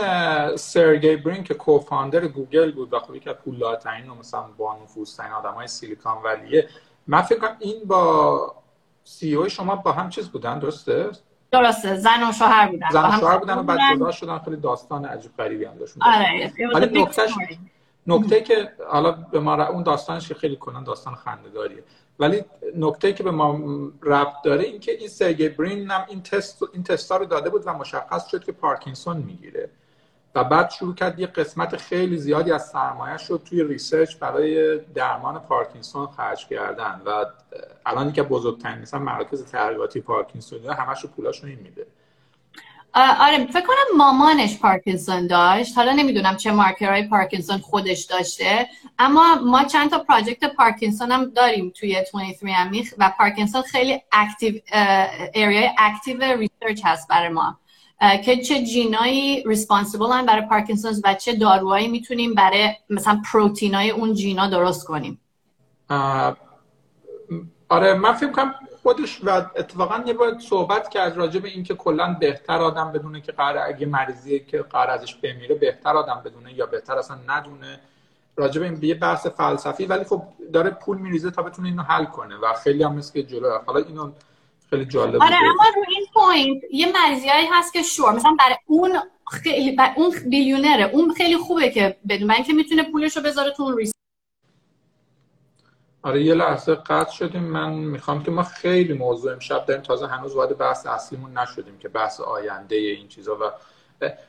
[0.56, 5.52] سرگی برین که co-founder گوگل بود و خب که پولدارترین و مثلا با نفوذترین آدم
[5.52, 6.68] های سیلیکان ولیه.
[7.06, 8.54] من فکر کنم این با
[9.04, 11.10] CEO شما با هم چیز بودن درسته؟
[11.50, 12.90] درسته زن و شوهر بودن.
[12.92, 16.52] زن و شوهر بودن و بعد جدا شدن خیلی داستان عجیب غریبی هم داشتن آره
[18.06, 21.84] نکته که حالا به ما اون داستانش که خیلی کنن داستان خنده‌داریه.
[22.18, 22.44] ولی
[22.76, 23.60] نکته که به ما
[24.02, 27.62] ربط داره این که این سرگی برین هم این تست این تستا رو داده بود
[27.66, 29.70] و مشخص شد که پارکینسون می‌گیره.
[30.34, 35.38] و بعد شروع کرد یه قسمت خیلی زیادی از سرمایه شو توی research برای درمان
[35.38, 37.02] پارکینسون خرج کردن.
[37.06, 37.24] و
[37.86, 41.86] الان که بزرگترین مثلا مراکز تحقیقاتی پارکینسون همش رو پولاشون این میده.
[42.94, 45.78] آره فکر کنم مامانش پارکینسون داشت.
[45.78, 48.68] حالا نمی‌دونم چه مارکرهای پارکینسون خودش داشته.
[48.98, 54.54] اما ما چند تا project پارکینسون هم داریم توی 23 امی و پارکینسون خیلی active
[55.34, 57.58] area ی active research هست برای ما.
[58.24, 63.90] که چه gene ایی responsible هم برای پارکینسون و چه داروهایی می‌تونیم برای مثلا پروتینای
[63.90, 65.20] اون gene ا درست کنیم.
[67.68, 72.16] آره من فکر کنم خودش و اتفاقا یه باید صحبت کرد راجع به اینکه کلا
[72.20, 76.66] بهتر آدم بدونه که قرار اگه مریضیه که قرار ازش بمیره بهتر آدم بدونه یا
[76.66, 77.80] بهتر اصلا ندونه.
[78.36, 82.04] راجع به این یه بحث فلسفی ولی خب داره پول میریزه تا بتونه اینو حل
[82.04, 84.10] کنه و خیلی هم مثل که جلو حالا اینو
[84.70, 88.12] خیلی جالب آره اما رو این point یه مریضیایی هست که sure.
[88.12, 88.98] مثلا برای اون
[89.30, 93.50] خیلی برای اون billionaire ه اون خیلی خوبه که بدون اینکه می‌تونه پولش رو بذاره
[93.50, 93.76] تو اون
[96.02, 97.42] آره یه لحظه قطع شدیم.
[97.42, 99.82] من می‌خوام که ما خیلی موضوع امشب داریم.
[99.82, 103.50] تازه هنوز وارد بحث اصلیمون نشدیم که بحث آینده این چیزا و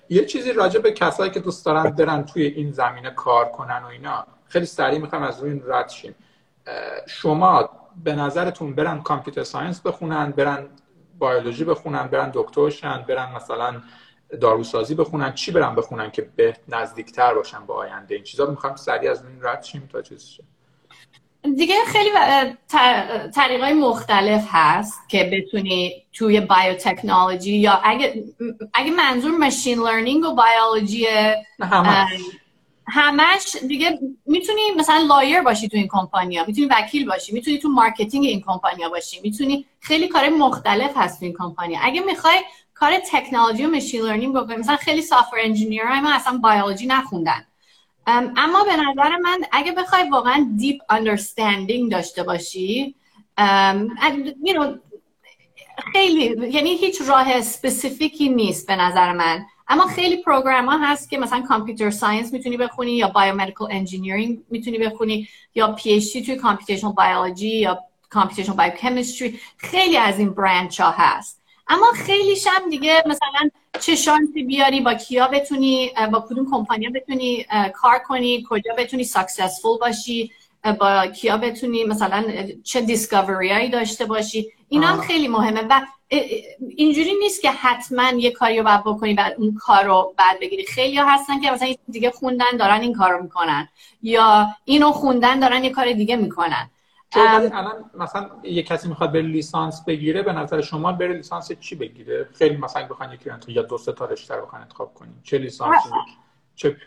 [0.10, 3.86] یه چیزی راجع به کسایی که دوست دارن برن توی این زمینه کار کنن و
[3.86, 4.26] اینا.
[4.48, 6.16] خیلی سریع می‌خوام از روی این رد شیم.
[7.08, 7.70] شما
[8.04, 10.68] به نظرتون برن computer science بخونن برن
[11.20, 13.82] بیولوژی بخونن برن دکترشن برن مثلا
[14.42, 19.12] داروسازی بخونن؟ چی برن بخونن که به نزدیکتر باشن با آینده این چیزا؟ می‌خوام سریع
[19.12, 20.40] از این رد شیم تا چیز
[21.58, 22.10] دیگه خیلی
[23.36, 28.24] طریق های مختلف هست که بتونی توی biotechnology یا اگه,
[28.74, 31.08] اگه منظور machine learning و بیولوژی
[32.88, 33.56] همش.
[33.68, 38.42] دیگه می‌تونی مثلا lawyer باشی تو این کمپانیا می‌تونی وکیل باشی می‌تونی تو marketing این
[38.42, 41.80] کمپانیا باشی می‌تونی خیلی کار مختلف هست تو این کمپانیا.
[41.82, 42.40] اگه می‌خوای
[42.74, 47.46] کار تکنولوژی و machine learning بکنی مثلا خیلی software engineer ما اصلا بیولوژی نخوندن.
[48.08, 52.96] اما به نظر من اگه بخوای واقعا deep understanding داشته باشی
[53.38, 54.80] you know,
[55.94, 59.46] خیلی یعنی هیچ راه specific ی نیست به نظر من.
[59.68, 64.78] اما خیلی program ها هست که مثلا computer science می‌تونی بخونی یا biomedical engineering می‌تونی
[64.78, 71.43] بخونی یا PhD توی computational biology یا computational biochemistry خیلی از این branch ها هست.
[71.68, 73.50] اما خیلی هم دیگه مثلا
[73.80, 79.78] چه شانسی بیاری با کیا بتونی با کدوم کمپانیا بتونی کار کنی کجا بتونی successful
[79.78, 80.32] باشی
[80.80, 82.24] با کیا بتونی مثلا
[82.64, 84.52] چه discovery هایی داشته باشی.
[84.70, 85.82] اینا هم خیلی مهمه و
[86.76, 90.66] اینجوری نیست که حتما یه کاری رو باید بکنی بعد اون کار رو بعد بگیری.
[90.66, 93.70] خیلی ها هستن که مثلا دیگه خوندن دارن این کار رو می‌کنن
[94.02, 96.70] یا اینو خوندن دارن یه کار دیگه می‌کنن.
[97.16, 102.30] الان مثلا یه کسی می‌خواد بره لیسانس بگیره به نظر شما بره لیسانس چی بگیره؟
[102.34, 105.14] خیلی مثلا بخواین یکی یا دو سه تا رشته رو انتخاب کنین.
[105.24, 105.90] چه لیسانسی؟
[106.56, 106.78] چه...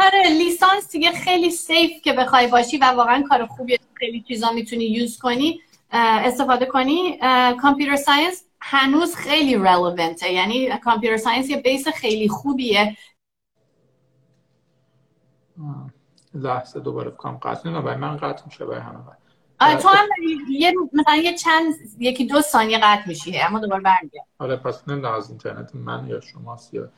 [0.00, 4.84] آره لیسانس دیگه خیلی safe که بخوای باشی و واقعا کار خوبی خیلی چیزا می‌تونی
[4.84, 7.18] use کنی استفاده کنی.
[7.62, 12.96] computer science هنوز خیلی relevant ه یعنی computer science یه base خیلی خوبیه.
[16.34, 18.98] لحظه دوباره کام قطع نه من قطع میشه برای همه
[19.82, 20.08] تو هم
[20.50, 24.26] یه مثلا یه چند یکی دو ثانیه قطع میشی اما دوباره برمیگرد.
[24.38, 26.88] آره پس نمی‌دونم از اینترنت من یا شماست یا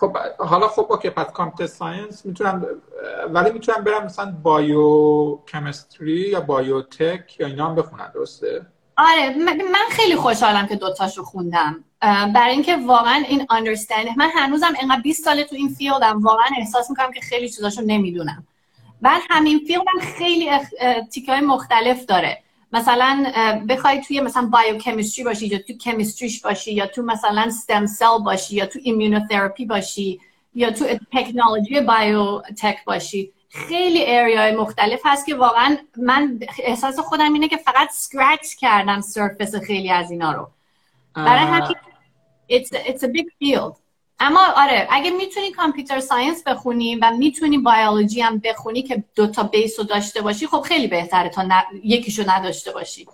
[0.00, 2.66] خب حالا خب okay پس computer science می‌تونم
[3.28, 9.34] ولی می‌تونم برم مثلا biochemistry یا biotech یا اینا هم بخونم درسته؟ آره
[9.72, 11.84] من خیلی خوشحالم که دوتاشو خوندم.
[12.34, 16.46] برای اینکه واقعا این understanding من هنوزم اینقدر 20 ساله تو این field م واقعا
[16.58, 18.46] احساس می‌کنم که خیلی چیزاشو نمی‌دونم.
[19.04, 20.50] بعد همین field م خیلی
[21.12, 22.42] تیکه های مختلف داره.
[22.72, 23.32] مثلا
[23.68, 28.18] بخوای توی مثلا biochemistry باشی یا تو chemistry ش باشی یا تو مثلا stem cell
[28.24, 30.20] باشی یا تو ایمیونوتراپی باشی
[30.54, 33.32] یا تو تکنولوژی biotech باشی.
[33.50, 39.00] خیلی area ی مختلف هست که واقعا من احساس خودم اینه که فقط scratch کردم
[39.00, 40.48] surface خیلی از اینا رو.
[41.14, 41.76] برای همین
[42.52, 43.83] it's, it's a big field.
[44.24, 49.42] اما آره اگه می‌تونی computer science بخونی و می‌تونی بیولوژی هم بخونی که دو تا
[49.42, 51.50] base رو داشته باشی خب خیلی بهتره تا ن...
[51.82, 53.06] یکیشو نداشته باشی.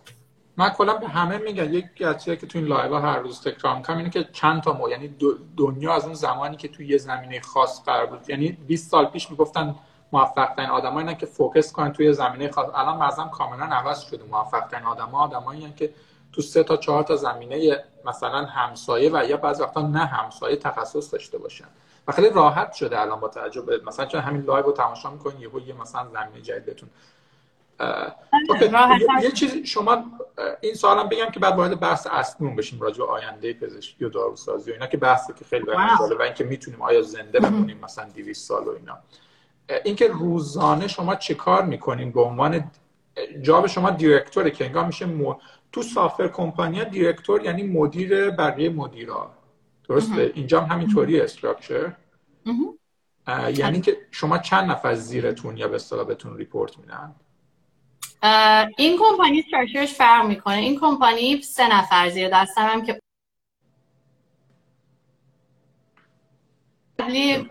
[0.56, 3.96] من کلا به همه میگم یک از که تو این live هر روز تکرار می‌کنم
[3.96, 5.14] اینه که چند تا مو یعنی
[5.56, 9.30] دنیا از اون زمانی که توی یه زمینه خاص قرار بود یعنی 20 سال پیش
[9.30, 9.74] می‌گفتن
[10.12, 12.66] موفق ترین آدمایی که focus کنن توی زمینه خاص.
[12.74, 15.94] الان مثلا کاملا عوض شده موفق ترین آدما آدمایی که
[16.32, 21.12] تو سه تا چهار تا زمینه مثلا همسایه و یا بعضی وقتا نه همسایه تخصص
[21.12, 21.68] داشته باشن.
[22.08, 25.40] و خیلی راحت شده الان با توجه به مثلا چون همین live رو تماشا می‌کنین
[25.40, 26.88] یهو یه مثلا زمینه جدید بهتون
[29.22, 30.04] یه چیز شما
[30.60, 34.70] این سوالم بگم که بعد وارد بحث اصلیمون بشیم راجع به آینده پزشکی و داروسازی
[34.70, 35.66] و اینا که بحثی که خیلی
[35.98, 38.98] جالبه و اینکه می‌تونیم آیا زنده بمونیم مثلا 200 سال و اینا.
[39.84, 42.70] اینکه روزانه شما چه کار می‌کنین؟ به عنوان
[43.42, 45.06] job شما director ه که انگار میشه
[45.72, 49.34] تو software کمپانیا director یعنی مدیر بقیه مدیرا.
[49.88, 51.92] درسته؟ اینجا هم همینطوری structure
[53.54, 57.14] یعنی که شما چند نفر زیرتون یا به اصطلاح بهتون report میدن؟
[58.76, 60.56] این کمپانی structure ش فرق می‌کنه.
[60.56, 63.00] این کمپانی سه نفر زیر دستم هم که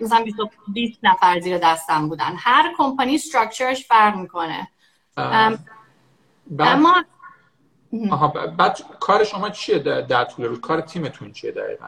[0.02, 0.26] مثلا
[0.74, 2.34] 20 نفر زیر دستم بودن.
[2.38, 4.68] هر کمپانی structure ش فرق می‌کنه.
[6.60, 7.04] اما
[8.12, 11.88] آها بعد کار شما چیه در طول روز؟ کار تیمتون چیه دقیقا؟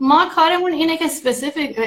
[0.00, 1.80] ما کارمون اینه که specific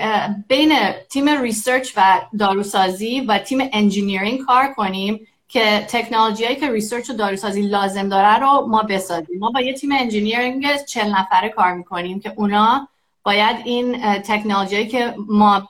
[0.47, 0.73] بین
[1.09, 7.13] تیم research و داروسازی و تیم engineering کار کنیم که تکنولوژی هایی که research و
[7.13, 9.39] داروسازی لازم داره رو ما بسازیم.
[9.39, 12.87] ما با یه تیم engineering چل نفره کار می‌کنیم که اونا
[13.23, 15.69] باید این تکنولوژی هایی که ما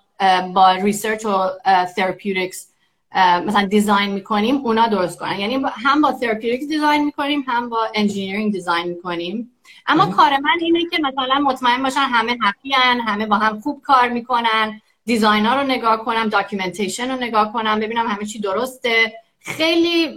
[0.54, 1.50] با research و
[1.98, 2.68] therapeutics
[3.15, 5.39] مثلا design می‌کنیم اونا درست کنن.
[5.39, 9.52] یعنی هم با therapeutic design می‌کنیم هم با engineering design می‌کنیم.
[9.88, 12.74] اما کار من اینه که مثلا مطمئن باشن همه happy
[13.06, 17.80] همه با هم خوب کار می‌کنن design ها رو نگاه کنم documentation رو نگاه کنم
[17.80, 19.13] ببینم همه چی درسته.
[19.39, 20.15] خیلی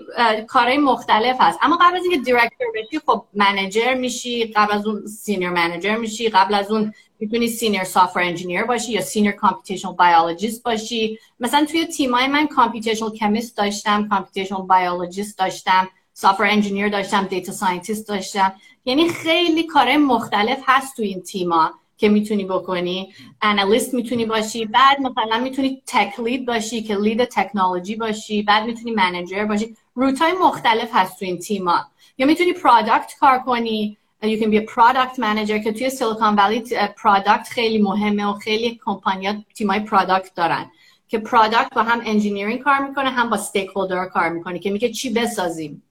[0.49, 1.59] کارهای مختلف هست.
[1.63, 6.29] اما قبل از اینکه director بشی خب manager میشی قبل از اون senior manager میشی
[6.29, 11.19] قبل از اون می‌تونی senior software engineer باشی یا senior computational biologist باشی.
[11.41, 18.09] مثلا توی تیمای من computational chemist داشتم computational biologist داشتم software engineer داشتم data scientist
[18.09, 18.53] داشتم.
[18.85, 23.15] یعنی خیلی کارهای مختلف هست تو این تیما که می‌تونی بکنی.
[23.43, 24.67] analyst می‌تونی باشی.
[24.67, 28.43] بعد مثلا می‌تونی tech lead باشی که lead تکنولوژی باشی.
[28.43, 29.77] بعد می‌تونی manager باشی.
[29.95, 31.81] route های مختلف هست تو این تیما.
[32.19, 33.99] یا می‌تونی product کار کنی.
[34.23, 35.65] You can be a product manager.
[35.65, 36.65] که توی سیلیکون ولی
[36.97, 40.71] product خیلی مهمه و خیلی کمپانیا تیمای product دارن
[41.09, 45.13] که product با هم engineering کار می‌کنه هم با stakeholder کار می‌کنه که میگه چی
[45.13, 45.83] بسازیم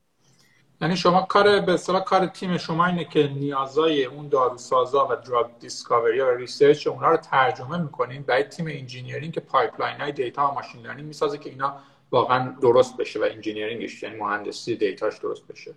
[0.81, 5.47] یعنی شما کار به اصطلاح کار تیم شما اینه که نیازای اون داروسازا و drug
[5.59, 10.53] discovery و research اونا رو ترجمه می‌کنین برای تیم engineering که pipeline های data و
[10.53, 11.75] machine learning می‌سازه که اینا
[12.11, 15.73] واقعا درست بشه و engineering ش یعنی مهندسی data ش درست بشه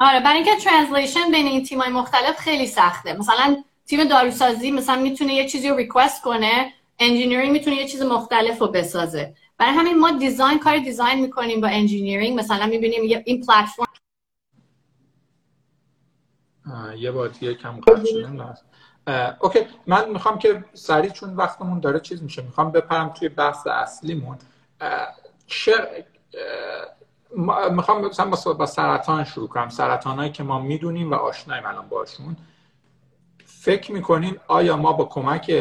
[0.00, 3.12] آره برای اینکه translation بین این تیمای مختلف خیلی سخته.
[3.12, 8.58] مثلا تیم داروسازی مثلا می‌تونه یه چیزی رو request کنه engineering می‌تونه یه چیز مختلف
[8.58, 9.34] رو بسازه.
[9.58, 13.86] برای همین ما design کار design می‌کنیم با engineering مثلا می‌بینیم این پلتفرم
[16.96, 18.54] یه بار دیگه کم قطع
[19.40, 19.60] okay.
[19.86, 22.42] من می‌خوام که سریع چون وقتمون داره چیز میشه.
[22.42, 24.38] می‌خوام بپرم توی بحث اصلیمون.
[25.46, 26.04] چه
[27.70, 29.68] می‌خوام مثلا با سرطان شروع کنم.
[29.68, 32.36] سرطانهایی که ما می‌دونیم و آشناییم الان باشون.
[33.44, 35.52] فکر می‌کنین آیا ما با کمک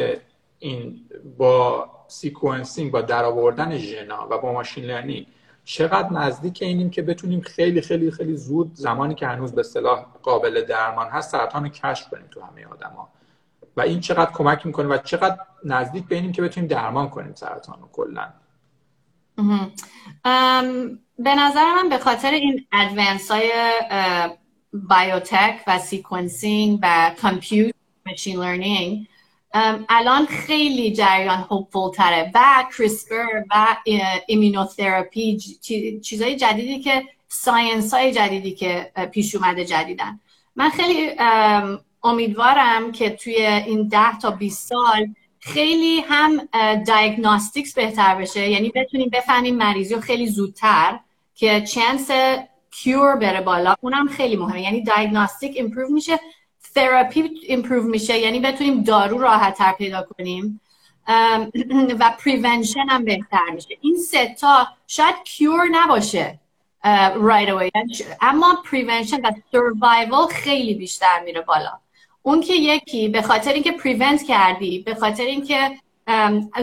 [0.59, 5.27] این با sequencing با درآوردن ژنا و با machine learning
[5.63, 10.61] چقدر نزدیک اینیم که بتونیم خیلی خیلی خیلی زود زمانی که هنوز به اصطلاح قابل
[10.61, 13.09] درمان هست سرطان رو کشف کنیم تو همه آدما؟
[13.77, 17.81] و این چقدر کمک می‌کنه و چقدر نزدیک به اینیم که بتونیم درمان کنیم سرطان
[17.81, 18.27] رو کلا؟
[21.19, 23.51] به نظر من به خاطر این advance های
[24.73, 27.73] biotech و sequencing و compute
[28.05, 29.07] machine learning
[29.89, 33.77] الان خیلی جریان hopeful تره و CRISPR و
[34.25, 35.37] ایمینوتراپی
[36.03, 40.19] چیزای جدیدی که science های جدیدی که پیش اومده جدیدن.
[40.55, 41.09] من خیلی
[42.03, 45.07] امیدوارم که توی این ده تا 20 سال
[45.43, 46.47] خیلی هم
[46.85, 48.49] diagnostics بهتر بشه.
[48.49, 50.99] یعنی بتونیم بفهمیم مریضی رو خیلی زودتر
[51.35, 52.11] که chance
[52.71, 53.75] cure بره بالا.
[53.81, 54.61] اونم خیلی مهمه.
[54.61, 56.19] یعنی diagnostic improve میشه
[56.75, 58.17] therapy improve میشه.
[58.19, 60.61] یعنی بتونیم دارو راحت تر پیدا کنیم.
[61.99, 63.77] و prevention هم بهتر میشه.
[63.81, 66.39] این سه تا شاید cure نباشه
[67.15, 67.69] right away.
[68.21, 71.79] اما prevention و survival خیلی بیشتر میره بالا.
[72.23, 75.77] اون که یکی به خاطر اینکه prevent کردی به خاطر اینکه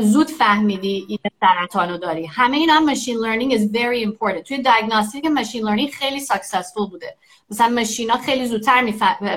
[0.00, 2.26] زود فهمیدی این سرطان رو داری.
[2.26, 4.42] همه اینا machine learning is very important.
[4.42, 7.16] توی diagnostic machine learning خیلی successful بوده.
[7.50, 8.92] مثلا ماشینا خیلی زودتر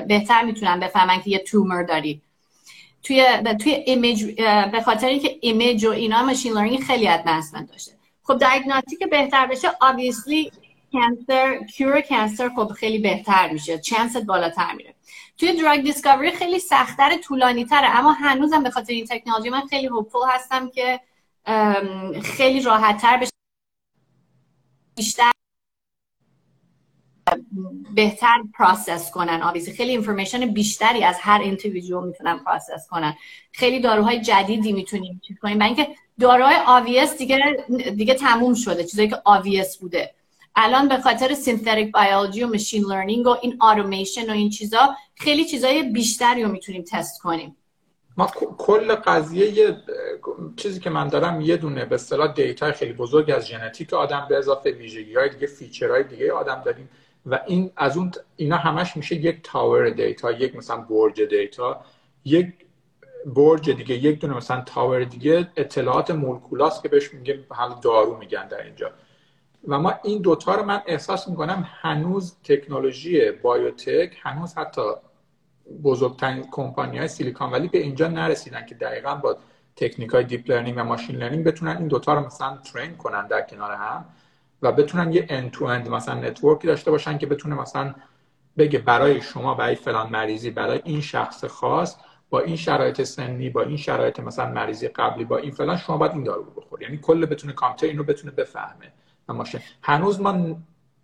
[0.08, 2.20] بهتر می‌تونن بفهمن که یه tumor داری.
[3.02, 3.26] توی
[3.60, 4.24] توی image
[4.72, 7.92] به خاطر اینکه image و اینا machine learning خیلی advancement داشته.
[8.22, 10.52] خب diagnostic بهتر بشه obviously
[10.92, 13.78] cancer cure cancer خب خیلی بهتر میشه.
[13.78, 14.94] chance ت بالاتر میره.
[15.38, 19.86] توی drug discovery خیلی سختتر طولانی تره اما هنوزم به خاطر این تکنولوژی من خیلی
[19.86, 21.00] hopeful هستم که
[22.22, 23.30] خیلی راحت تر بشه.
[24.96, 25.30] بیشتر
[27.94, 33.14] بهتر process کنن obviously خیلی information بیشتری از هر individual می‌تونن process کنن.
[33.52, 35.58] خیلی داروهای جدیدی می‌تونیم چیز کنیم.
[35.58, 37.64] برای اینکه داروهای obvious دیگه
[37.96, 40.14] دیگه تموم شده چیزایی که obvious بوده.
[40.56, 45.44] الان به خاطر synthetic biology و machine learning و این آرومیشن و این چیزا خیلی
[45.44, 47.56] چیزای بیشتری رو می‌تونیم تست کنیم.
[48.16, 48.26] ما
[48.58, 49.76] کل قضیه یه
[50.56, 54.38] چیزی که من دارم یه دونه به اصطلاح data خیلی بزرگ از ژنتیک آدم به
[54.38, 56.88] اضافه ویژگی های دیگه feature های دیگه آدم داریم
[57.26, 61.84] و این از اون اینا همش میشه یک tower data یک مثلا برج data
[62.24, 62.46] یک
[63.26, 68.48] برج دیگه یک دونه مثلا tower دیگه اطلاعات مولکولاس که بهش میگه حال دارو میگن
[68.48, 68.90] در اینجا.
[69.68, 74.82] و ما این دوتا رو من احساس می‌کنم هنوز تکنولوژی biotech هنوز حتی
[75.82, 79.36] بزرگترین کمپانی های سیلیکان ولی به اینجا نرسیدن که دقیقا با
[79.76, 83.42] تکنیک های deep learning و machine learning بتونن این دوتا رو مثلا train کنن در
[83.42, 84.04] کنار هم
[84.62, 87.94] و بتونن یه end to end مثلا network ی داشته باشن که بتونه مثلا
[88.58, 91.96] بگه برای شما برای فلان مریضی برای این شخص خاص
[92.30, 96.12] با این شرایط سنی با این شرایط مثلا مریضی قبلی با این فلان شما باید
[96.12, 98.92] این دارو رو بخوری یعنی کل بتونه کامپیوتر اینو بتونه بفهمه
[99.28, 99.60] ماشین.
[99.82, 100.56] هنوز ما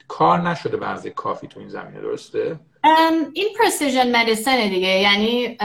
[0.09, 2.61] کار نشده به کافی تو این زمینه درسته؟
[3.33, 4.89] این پرسیژن مدیسن دیگه.
[4.89, 5.57] یعنی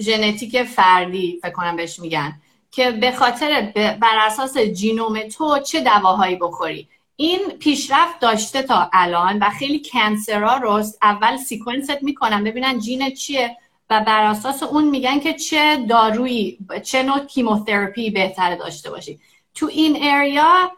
[0.00, 2.32] ژنتیک فردی فکر کنم بهش میگن.
[2.70, 6.88] که به خاطر بر اساس جینوم تو چه دواهایی بخوری.
[7.16, 13.10] این پیشرفت داشته تا الان و خیلی cancer ا رو اول sequence می‌کنن ببینن gene
[13.10, 13.56] چیه
[13.90, 19.18] و بر اساس اون میگن که چه دارویی چه نوع chemotherapy بهتره داشته باشی.
[19.54, 20.72] تو این area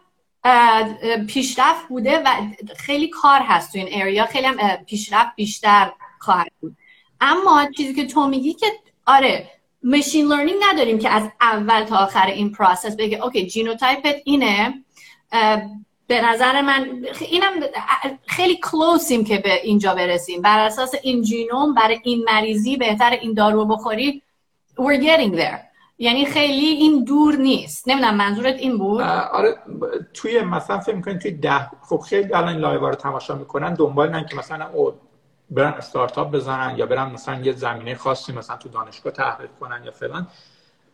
[1.27, 2.29] پیشرفت بوده و
[2.77, 6.77] خیلی کار هست تو این area خیلی هم پیشرفت بیشتر خواهد بود.
[7.21, 8.65] اما چیزی که تو میگی که
[9.05, 9.49] آره
[9.83, 14.83] machine learning نداریم که از اول تا آخر این process بگه okay genotype ت اینه.
[16.07, 17.53] به نظر من اینم
[18.27, 20.41] خیلی close یم که به اینجا برسیم.
[20.41, 24.21] بر اساس این genome برای این مریضی بهتر این دارو بخوری.
[24.77, 25.68] We're getting there.
[26.01, 27.87] یعنی خیلی این دور نیست.
[27.87, 29.55] نمی‌دونم منظورت این بود؟ آره
[30.13, 34.35] توی مثلا فکر می‌کنید توی ده خب خیلی الان live رو تماشا می‌کنن دنبال که
[34.35, 34.93] مثلا او
[35.49, 39.91] برن استارتاپ بزنن یا برن مثلا یه زمینه خاصی مثلا تو دانشگاه تحقیق کنن یا
[39.91, 40.27] فلان.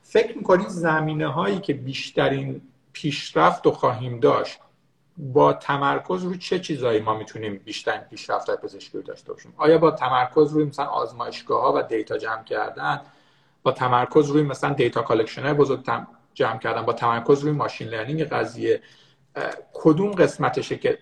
[0.04, 2.62] فکر می‌کنید زمینه هایی که بیشترین
[2.94, 4.60] پیشرفت و خواهیم داشت
[5.18, 9.91] با تمرکز روی چه چیزایی ما می‌تونیم بیشتر پیشرفت پزشکی رو داشته باشیم؟ آیا با
[9.91, 13.02] تمرکز روی مثلا آزمایشگاه ها و دیتا جمع کردن
[13.65, 15.84] با تمرکز روی مثلا data collection بزرگ
[16.34, 18.82] جمع کردن با تمرکز روی machine learning قضیه
[19.73, 20.99] کدوم قسمتشه که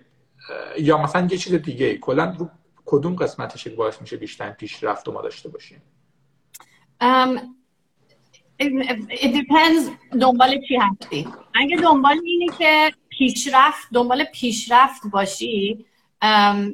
[0.78, 2.50] یا مثلا یه چیز دیگه کلا رو
[2.84, 5.82] کدوم قسمتشه که باعث میشه بیشتر پیشرفت ما داشته باشیم؟
[7.02, 7.38] um,
[8.60, 11.28] it depends دنبال چی هستی.
[11.54, 15.86] اگه دنبال اینه که پیشرفت دنبال پیشرفت باشی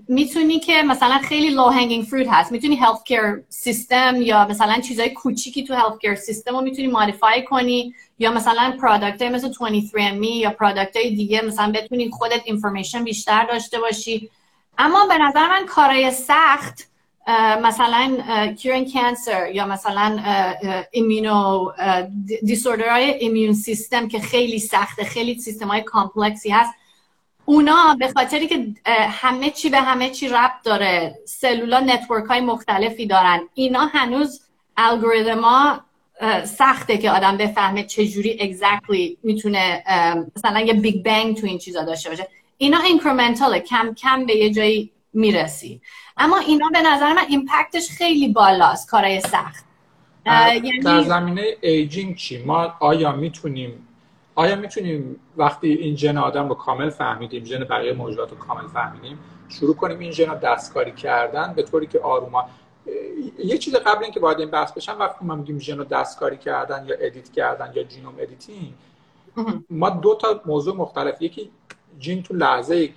[0.08, 2.52] می‌تونی که مثلا خیلی low hanging fruit هست.
[2.52, 8.32] می‌تونی healthcare system یا مثلا چیزای کوچیکی تو healthcare system رو می‌تونی modify کنی یا
[8.32, 14.30] مثلا product مثل 23andMe یا product های دیگه مثلا بتونی خودت information بیشتر داشته باشی.
[14.78, 16.90] اما به نظر من کارای سخت
[17.62, 18.16] مثلا
[18.58, 20.22] curing cancer یا مثلا
[20.90, 21.72] immuno
[22.46, 26.74] disorder های immune system که خیلی سخته خیلی سیستم های complex ی هست.
[27.50, 28.66] اونا به خاطری که
[29.08, 33.40] همه چی به همه چی ربط داره سلولا network های مختلفی دارن.
[33.54, 34.40] اینا هنوز
[34.76, 35.80] الگوریتما
[36.44, 39.82] سخته که آدم بفهمه چجوری exactly می‌تونه
[40.36, 42.28] مثلا یه big bang تو این چیزا داشته باشه.
[42.58, 45.80] اینا incremental ه کم کم به یه جایی می‌رسی.
[46.16, 49.64] اما اینا به نظر من impact ش خیلی بالاست کارای سخت.
[50.26, 53.86] یعنی در زمینه aging چی؟ ما آیا می‌تونیم
[54.40, 59.18] آیا می‌تونیم وقتی این ژن آدم رو کامل فهمیدیم ژن بقیه موجودات رو کامل فهمیدیم
[59.48, 62.48] شروع کنیم این ژن دستکاری کردن به طوری که آره اما
[63.38, 66.86] یه چیز قبل اینکه وارد این بحث بشم وقتی ما میگیم ژن رو دستکاری کردن
[66.86, 68.72] یا edit کردن یا genome editing
[69.70, 71.22] ما دو تا موضوع مختلف.
[71.22, 71.50] یکی
[71.98, 72.88] جین تو لحظه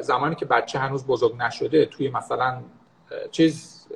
[0.00, 2.62] زمانی که بچه هنوز بزرگ نشده توی مثلا
[3.30, 3.86] چیز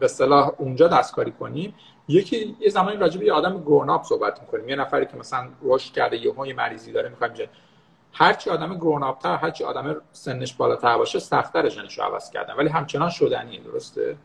[0.00, 1.74] به صلاح اونجا دستکاری کنیم.
[2.08, 4.68] یکی یه زمانی راجع به یه آدم گرون صحبت می‌کنیم.
[4.68, 7.34] یه نفری که مثلا رشد کرده یه یه مریضی داره می‌خوایم
[8.12, 12.54] هرچی آدم گرون اپ تر هرچی آدم سنش بالاتر باشه سختتر ژنش رو عوض کردن.
[12.54, 14.16] ولی همچنان شدنیه درسته؟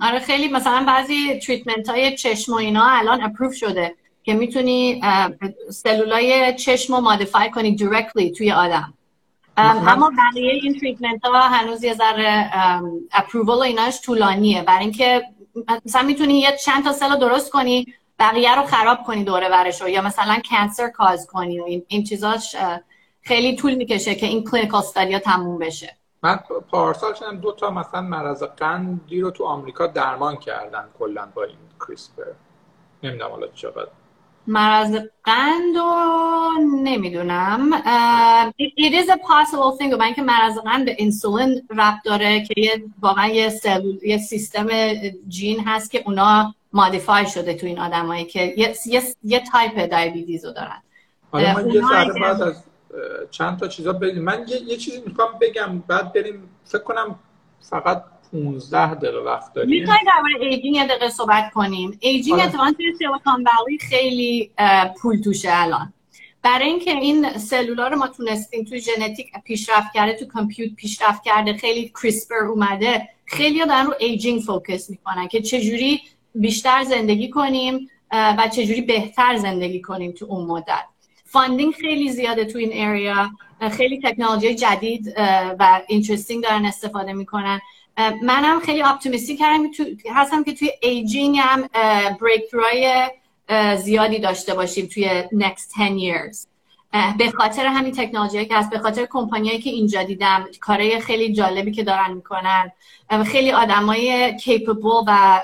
[0.00, 5.00] آره خیلی مثلا بعضی تریتمنت های چشم و اینا الان اپروف شده که می‌تونی
[5.70, 8.94] سلولای چشم رو modify کنی directly توی آدم.
[9.56, 12.50] اما بقیه این treatment ها هنوز یه ذره
[13.12, 14.62] approval و ایناش طولانیه.
[14.62, 15.22] برای اینکه
[15.86, 19.82] مثلا می‌تونی یه چند تا cell درست کنی بقیه رو خراب کنی دور و ورش
[19.82, 22.56] رو یا مثلا cancer cause کنی و این, این چیزاش
[23.22, 25.96] خیلی طول می‌کشه که این clinical study ا تموم بشه.
[26.22, 26.40] من
[26.70, 31.56] پارسال شنیدم دو تا مثلا مرض قندی رو تو آمریکا درمان کردن کلا با این
[31.80, 32.32] CRISPR
[33.02, 33.88] نمی‌دونم حالا چقدر.
[34.46, 36.50] مرض قند رو
[36.82, 37.70] نمی‌دونم.
[38.58, 39.98] it is a possible thing.
[39.98, 44.68] و اینکه مرض قند به انسولین ربط داره که یه واقعا یه سلول یه سیستم
[45.28, 50.44] gene هست که اونا modify شده تو این آدمایی که یه یه, یه type diabetes
[50.44, 50.82] رو دارن.
[51.32, 51.82] حالا من یه
[52.22, 52.62] بعد از
[53.30, 54.22] چند تا چیزا بگیم.
[54.22, 57.18] من یه, یه چیزی می‌خوام بگم بعد بریم فکر کنم
[57.70, 58.04] فقط
[58.34, 59.80] 15 دقیقه وقت داریم.
[59.80, 61.98] می‌خوای درباره aging یه دقیقه صحبت کنیم.
[62.00, 62.48] aging آره.
[62.48, 64.50] اتفاقا توی Silicon Valley خیلی
[65.00, 65.92] پول توشه الان.
[66.42, 71.56] برای اینکه این سلولا رو ما تونستیم توی ژنتیک پیشرفت کرده تو compute پیشرفت کرده
[71.56, 76.00] خیلی CRISPR اومده خیلی دارن رو aging focus می‌کنن که چجوری
[76.34, 80.84] بیشتر زندگی کنیم و چجوری بهتر زندگی کنیم تو اون مدت.
[81.24, 83.30] funding خیلی زیاده تو این area
[83.72, 85.14] خیلی تکنولوژی جدید
[85.58, 87.60] و interesting دارن استفاده می‌کنن.
[88.22, 91.68] منم خیلی optimistic هستم که توی aging هم
[92.20, 92.50] break
[93.76, 96.46] زیادی داشته باشیم توی next 10 years.
[97.18, 101.72] به خاطر همین تکنولوژی که هست به خاطر کمپانیایی که اینجا دیدم کارهای خیلی جالبی
[101.72, 102.72] که دارن می‌کنن
[103.26, 105.40] خیلی آدمای capable و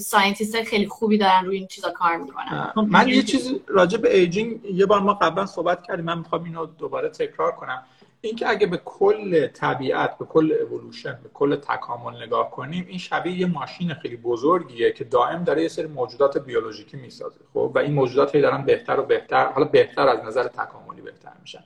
[0.00, 2.72] scientist خیلی خوبی دارن روی این چیزا کار می‌کنن.
[2.88, 6.66] من یه چیز راجع به aging یه بار ما قبلا صحبت کردیم من می‌خوام اینو
[6.66, 7.82] دوباره تکرار کنم.
[8.26, 13.38] اینکه اگه به کل طبیعت به کل اولوشن به کل تکامل نگاه کنیم این شبیه
[13.38, 17.94] یه ماشین خیلی بزرگیه که دائم داره یه سری موجودات بیولوژیکی می‌سازه خب؟ و این
[17.94, 21.64] موجودات هی دارن بهتر و بهتر حالا بهتر از نظر تکاملی بهتر میشن.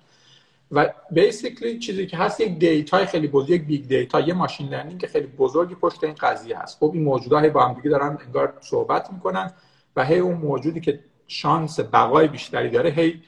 [0.72, 5.00] و basically چیزی که هست یک دیتای خیلی بزرگ یک big data یه machine learning
[5.00, 6.78] که خیلی بزرگی پشت این قضیه هست.
[6.78, 9.52] خب این موجودات با هم دیگه دارن انگار صحبت می‌کنن
[9.96, 13.22] و هی اون موجودی که شانس بقای بیشتری داره هی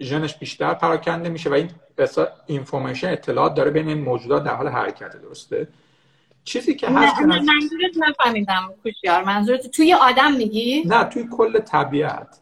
[0.00, 1.70] ژنش بیشتر پراکنده میشه و این
[2.46, 5.68] اینفورمیشن اطلاعات داره بین این موجودات در حال حرکت درسته؟
[6.44, 9.24] چیزی که هست منظورت نفهمیدم کوشیار.
[9.24, 12.40] منظورت توی آدم میگی؟ نه توی کل طبیعت.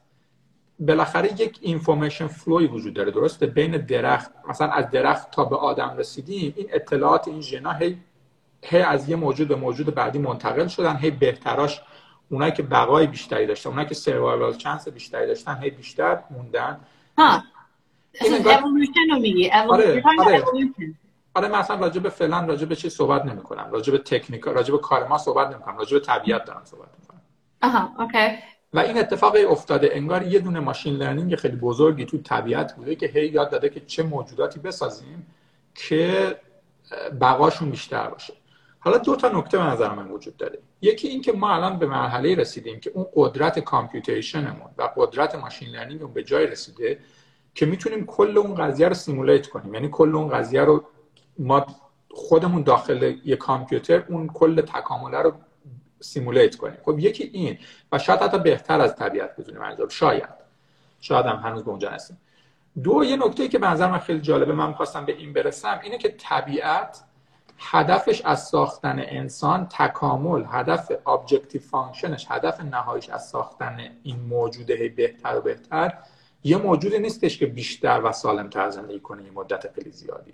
[0.78, 5.96] بالاخره یک اینفورمیشن فلوی وجود داره درسته؟ بین درخت مثلا از درخت تا به آدم
[5.96, 7.98] رسیدیم این اطلاعات این ژنا هی
[8.62, 11.80] هی از یه موجود به موجود بعدی منتقل شدن هی بهتراش
[12.30, 16.80] اونایی که بقای بیشتری داشتن اونایی که survival chance بیشتری داشتن هی بیشتر موندن.
[17.18, 17.42] ها.
[18.20, 19.50] اولوشن رو میگی.
[19.50, 20.44] آره آره.
[21.34, 24.44] آره من اصلا راجع به فعلا راجع به چی صحبت نمی کنم راجع به تکنیک
[24.44, 27.20] راجع به کار ما صحبت نمی کنم راجع به طبیعت دارم صحبت می کنم
[27.62, 28.38] آها okay.
[28.72, 29.90] و این اتفاقی افتاده.
[29.92, 33.80] انگار یه دونه machine learning خیلی بزرگی تو طبیعت بوده که هی یاد داده که
[33.80, 35.26] چه موجوداتی بسازیم
[35.74, 36.36] که
[37.20, 38.34] بقاشون بیشتر باشه.
[38.78, 40.58] حالا دو تا نکته به نظر من وجود داره.
[40.82, 45.34] یکی این که ما الان به مرحله رسیدیم که اون قدرت computation مون و قدرت
[45.34, 46.98] machine learning به جای رسیده
[47.56, 49.74] که می‌تونیم کل اون قضیه رو simulate کنیم.
[49.74, 50.84] یعنی کل اون قضیه رو
[51.38, 51.66] ما
[52.10, 55.32] خودمون داخل یه کامپیوتر اون کل تکامله رو
[56.00, 56.76] simulate کنیم.
[56.84, 57.58] خب یکی این
[57.92, 59.88] و شاید حتی بهتر از طبیعت بتونیم انجام.
[59.88, 60.28] شاید.
[61.00, 62.20] شاید هم هنوز به اونجا هستیم.
[62.82, 65.98] دو یه نکته که به نظر من خیلی جالبه من خواستم به این برسم اینه
[65.98, 67.04] که طبیعت
[67.58, 74.88] هدفش از ساختن انسان تکامل هدف objective function ش هدف نهاییش از ساختن این موجوده
[74.88, 75.92] بهتر و بهتر
[76.46, 80.32] یه موجودی نیستش که بیشتر و سالم تر زندگی کنه یه مدت خیلی زیادی.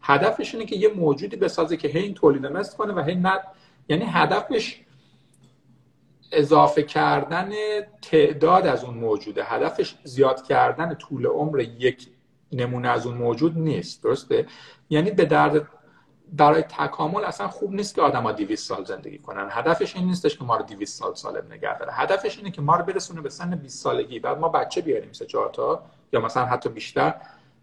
[0.00, 3.40] هدفش اینه که یه موجودی بسازه که هی این تولید مثل کنه و هی نه
[3.88, 4.80] یعنی هدفش
[6.32, 7.50] اضافه کردن
[8.02, 9.44] تعداد از اون موجوده.
[9.44, 12.08] هدفش زیاد کردن طول عمر یک
[12.52, 14.02] نمونه از اون موجود نیست.
[14.02, 14.46] درسته؟
[14.90, 15.68] یعنی به درد
[16.32, 19.48] برای تکامل اصلا خوب نیست که آدما 200 سال زندگی کنن.
[19.50, 21.92] هدفش این نیستش که ما رو 200 سال سالم نگه داره.
[21.92, 24.18] هدفش اینه که ما رو برسونه به سن 20 سالگی.
[24.18, 27.14] بعد ما بچه بیاریم سه چهار تا یا مثلا حتی بیشتر.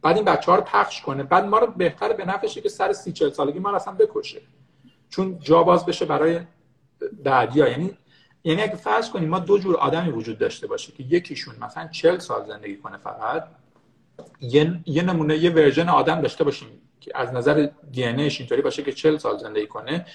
[0.01, 1.24] بعد این بچه ها رو پخش کنه.
[1.24, 4.41] بعد ما رو بهتر به نفعشه که سر 30 40 سالگی ما رو اصلا بکشه.
[5.09, 6.39] چون جا باز بشه برای
[7.24, 7.67] بعدیا.
[7.67, 7.97] یعنی
[8.43, 12.20] یعنی اگه فرض کنیم ما دو جور آدمی وجود داشته باشه که یکیشون مثلا 40
[12.20, 13.47] سال زندگی کنه فقط
[14.41, 16.67] یه, یه نمونه یه ورژن آدم داشته باشیم.
[17.16, 20.06] از نظر DNA طوری باشه که 40 سال زندگی کنه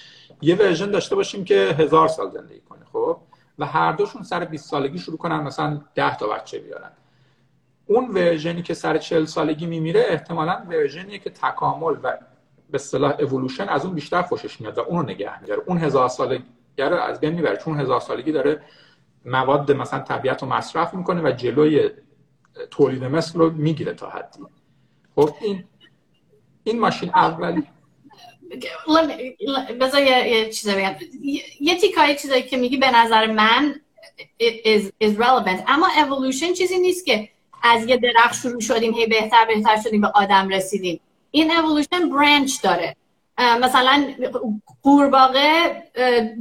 [0.41, 3.17] یه ورژن داشته باشیم که هزار سال زندگی کنه خب؟
[3.59, 6.91] و هر دوشون سر 20 سالگی شروع کنن مثلا 10 تا بچه بیارن.
[7.85, 12.17] اون ورژنی که سر 40 سالگی میمیره احتمالا ورژنیه که تکامل و
[12.69, 15.61] به اصطلاح اِوولوشن از اون بیشتر خوشش میاد و اون رو نگه میداره.
[15.65, 16.43] اون هزار سالگی
[16.77, 18.61] رو از بین می‌بره چون هزار سالگی داره
[19.25, 21.89] مواد مثلا طبیعت رو مصرف می‌کنه و جلوی
[22.71, 24.39] تولید مثل رو می‌گیره تا حدی.
[25.15, 25.63] خب این
[26.65, 27.63] این ماشین اولی.
[29.81, 30.95] بذار یه چیزی بگم.
[31.59, 33.75] یه تیکای چیزایی که میگی به نظر من
[34.41, 35.63] is, is relevant.
[35.67, 37.29] اما evolution چیزی نیست که
[37.63, 40.99] از یه درخت شروع شدیم هی بهتر بهتر شدیم به آدم رسیدیم.
[41.31, 42.95] این evolution برانچ داره.
[43.37, 44.13] مثلا
[44.83, 45.83] قورباغه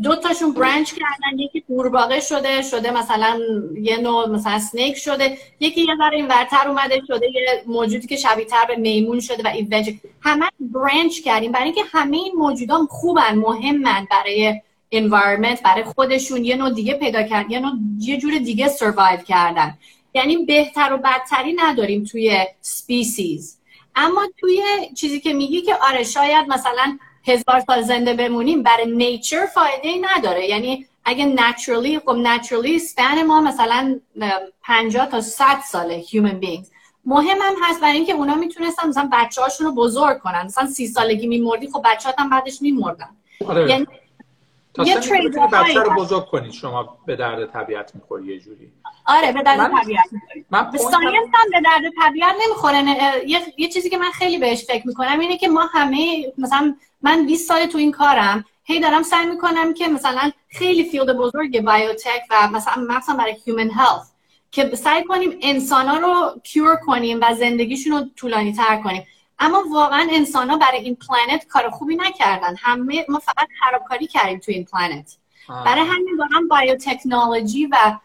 [0.03, 1.38] دو تاشون برانچ کردن.
[1.38, 3.40] یکی قورباغه شده شده مثلا
[3.82, 5.38] یه نوع مثلا snake شده.
[5.61, 9.42] یکی یه ذره این ورتر اومده شده یه موجودی که شبیه تر به میمون شده
[9.42, 11.53] و eventually همه branch کردیم.
[11.53, 14.61] برای اینکه همه این موجودان خوبن مهمن برای
[14.95, 16.45] environment برای خودشون.
[16.45, 19.78] یه نوع دیگه پیدا کرد یه نوع یه جور دیگه survive کردن.
[20.14, 23.59] یعنی بهتر و بدتری نداریم توی species
[23.97, 24.62] اما توی
[24.97, 29.99] چیزی که میگی که آره شاید مثلا هزار سال زنده بمونیم برای nature فایده ای
[29.99, 30.49] نداره.
[30.49, 34.01] یعنی اگه naturally خب natural span ما مثلا
[34.62, 36.66] 50 تا 100 ساله human beings.
[37.05, 40.42] مهم هم هست برای اینکه اونا می‌تونستن مثلا بچه هاشون رو بزرگ کنن.
[40.45, 43.09] مثلا سی سالگی میمردی خب بچه هم بعدش میمردن.
[43.47, 43.70] آره.
[43.70, 43.86] یعنی
[44.74, 44.96] تا یه
[45.52, 48.72] بچه رو بزرگ کنید شما به درد طبیعت می‌خوری یه جوری.
[49.06, 50.04] آره به درد طبیعت
[50.50, 52.78] من science هم به درد طبیعت نمی‌خوره.
[53.26, 57.26] یه،, یه چیزی که من خیلی بهش فکر می‌کنم اینه که ما همه مثلا من
[57.26, 62.22] 20 سال تو این کارم هی دارم سعی می‌کنم که مثلا خیلی field بزرگ biotech
[62.30, 64.14] و مثلا مثلا برای human health
[64.50, 69.06] که سعی کنیم انسان ها رو cure کنیم و زندگیشون رو طولانی تر کنیم.
[69.39, 72.57] اما واقعا انسان ها برای این planet کار خوبی نکردن.
[72.59, 75.16] همه ما فقط خرابکاری کردیم تو این planet
[75.49, 77.99] برای همین واقعا biotechnology و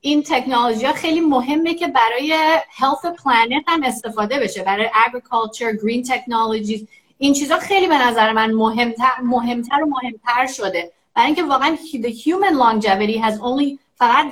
[0.00, 4.62] این تکنولوژی ها خیلی مهمه که برای health planet هم استفاده بشه.
[4.62, 6.86] برای agriculture green technologies
[7.18, 10.92] این چیزها خیلی به نظر من مهمتر, مهمتر و مهمتر شده.
[11.14, 14.26] برای اینکه واقعا the human longevity has only فقط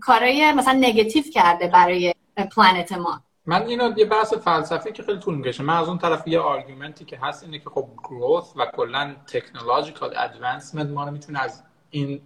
[0.00, 2.14] کارهای مثلا نگتیو کرده برای
[2.56, 3.22] planet ما.
[3.50, 5.62] من اینو یه بحث فلسفی که خیلی طول می‌کشه.
[5.62, 9.16] من از اون طرف یه argument ی که هست اینه که خب growth و کلا
[9.26, 12.20] technological advancement ما رو می‌تونه از این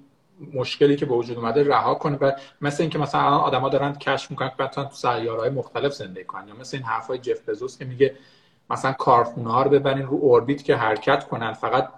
[0.54, 4.30] مشکلی که به وجود اومده رها کنه و مثل اینکه مثلا الان آدما دارن کشف
[4.30, 6.48] می‌کنن که بتونن تو سیارهای مختلف زندگی کنن.
[6.48, 8.16] یا مثل این حرفای جف بزوس که میگه
[8.70, 11.52] مثلا کارخونه ها رو ببرین رو orbit که حرکت کنن.
[11.52, 11.88] فقط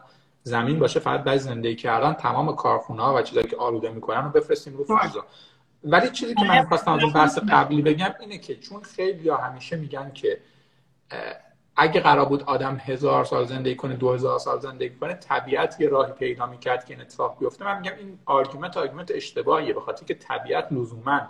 [0.42, 4.30] زمین باشه فقط برای زندگی کردن تمام کارخونه ها و چیزایی که آلوده می‌کنن رو
[4.30, 5.24] بفرستیم رو فضا.
[5.84, 9.76] ولی چیزی که من خواستم از اون بحث قبلی بگم اینه که چون خیلی همیشه
[9.76, 10.40] میگن که
[11.76, 15.88] اگه قرار بود آدم هزار سال زندگی کنه دو هزار سال زندگی کنه طبیعت یه
[15.88, 17.64] راهی پیدا می‌کرد که این اتفاق بیفته.
[17.64, 21.20] من میگم این argument argument اشتباهیه به خاطر که طبیعت لزوما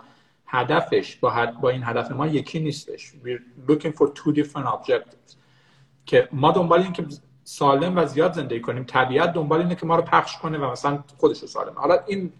[0.45, 3.11] هدفش با, با این هدف ما یکی نیستش.
[3.23, 5.35] We're looking for two different objectives.
[6.05, 7.05] که ما دنبال این که
[7.43, 8.83] سالم و زیاد زندگی کنیم.
[8.83, 11.73] طبیعت دنبال اینه که ما رو پخش کنه و مثلا خودش رو سالم.
[11.75, 12.33] حالا این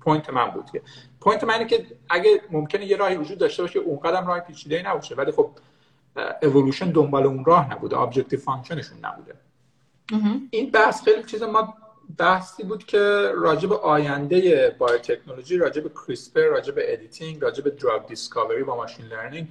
[0.00, 0.82] point من بود که.
[1.20, 4.82] point من اینه که اگه ممکنه یه راهی وجود داشته باشه اون قدم راه پیچیده
[4.86, 5.50] نباشه ولی خب
[6.42, 9.34] اِوولوشن دنبال اون راه نبوده objective function شون نبوده.
[10.50, 11.74] این بحث خیلی چیز ما
[12.18, 19.06] بحثی بود که راجب آینده biotechnology راجب CRISPR راجب editing راجب drug discovery با machine
[19.06, 19.48] learning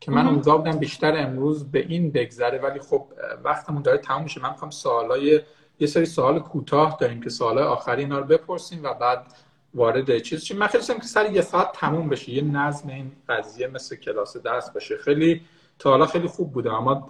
[0.00, 3.06] که من امیدوار بودم بیشتر امروز به این بگذره ولی خب
[3.44, 4.42] وقتمون داره تموم میشه.
[4.42, 5.40] من می‌خوام سوالای
[5.80, 9.26] یه سری سوال کوتاه داریم که سوالای آخری اینا رو بپرسیم و بعد
[9.74, 12.30] وارد چیز چی من خیلی که سر یه ساعت تموم بشه.
[12.30, 14.96] یه نظم این قضیه مثل کلاس درس باشه.
[14.96, 15.42] خیلی
[15.78, 17.08] تا حالا خیلی خوب بوده اما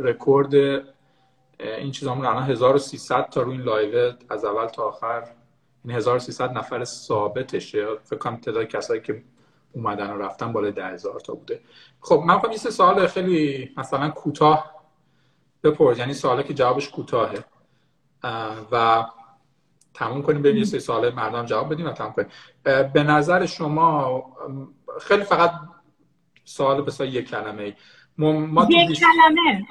[0.00, 0.54] رکورد
[1.58, 5.24] این چیزامون الان 1300 تا روی این live از اول تا آخر.
[5.84, 7.86] این 1300 نفر ثابتشه.
[8.04, 9.22] فکر کنم تعداد کسایی که
[9.72, 11.60] اومدن و رفتن بالای 10000 تا بوده.
[12.00, 14.74] خب من می‌خوام یه سوال خیلی مثلا کوتاه
[15.64, 15.98] بپرس.
[15.98, 17.44] یعنی سوالی که جوابش کوتاهه.
[18.72, 19.04] و
[19.94, 22.28] تموم کنیم بریم یه سری سوال مردم جواب بدیم و تموم کنیم.
[22.92, 24.22] به نظر شما
[25.00, 25.52] خیلی فقط
[26.44, 27.76] سوال به یک کلمه
[28.18, 29.66] ما یک کلمه.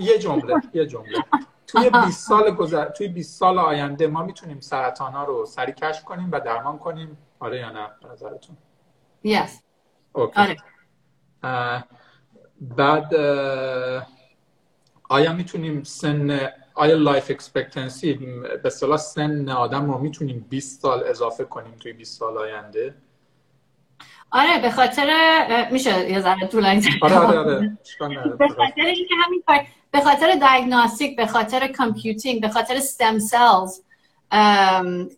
[0.00, 1.24] یه جمله یه جمله.
[1.66, 6.04] توی 20 سال گذر توی 20 سال آینده ما می‌تونیم سرطان ها رو سریع کشف
[6.04, 8.56] کنیم و درمان کنیم؟ آره یا نه؟ به نظرتون؟
[9.26, 9.50] Yes.
[10.14, 10.56] آره.
[12.60, 13.14] بعد
[15.08, 16.48] آیا می‌تونیم سن
[16.80, 18.12] آیا life expectancy
[18.62, 22.94] به اصطلاح سن آدم رو می‌تونیم 20 سال اضافه کنیم توی 20 سال آینده؟
[24.30, 25.08] آره به خاطر
[25.72, 27.76] میشه یه ذره طولانی آره آره آره
[28.38, 29.42] به خاطر اینکه همین
[29.90, 33.80] به خاطر diagnostic به خاطر computing به خاطر stem cells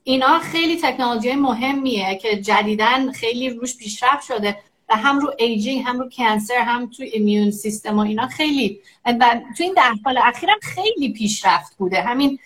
[0.04, 4.56] اینا خیلی تکنولوژی مهمیه که جدیدن خیلی روش پیشرفت شده.
[4.97, 9.62] هم رو aging هم رو cancer هم تو immune system و اینا خیلی و تو
[9.62, 12.03] این ده سال اخیرم خیلی پیشرفت بوده.
[12.03, 12.38] همین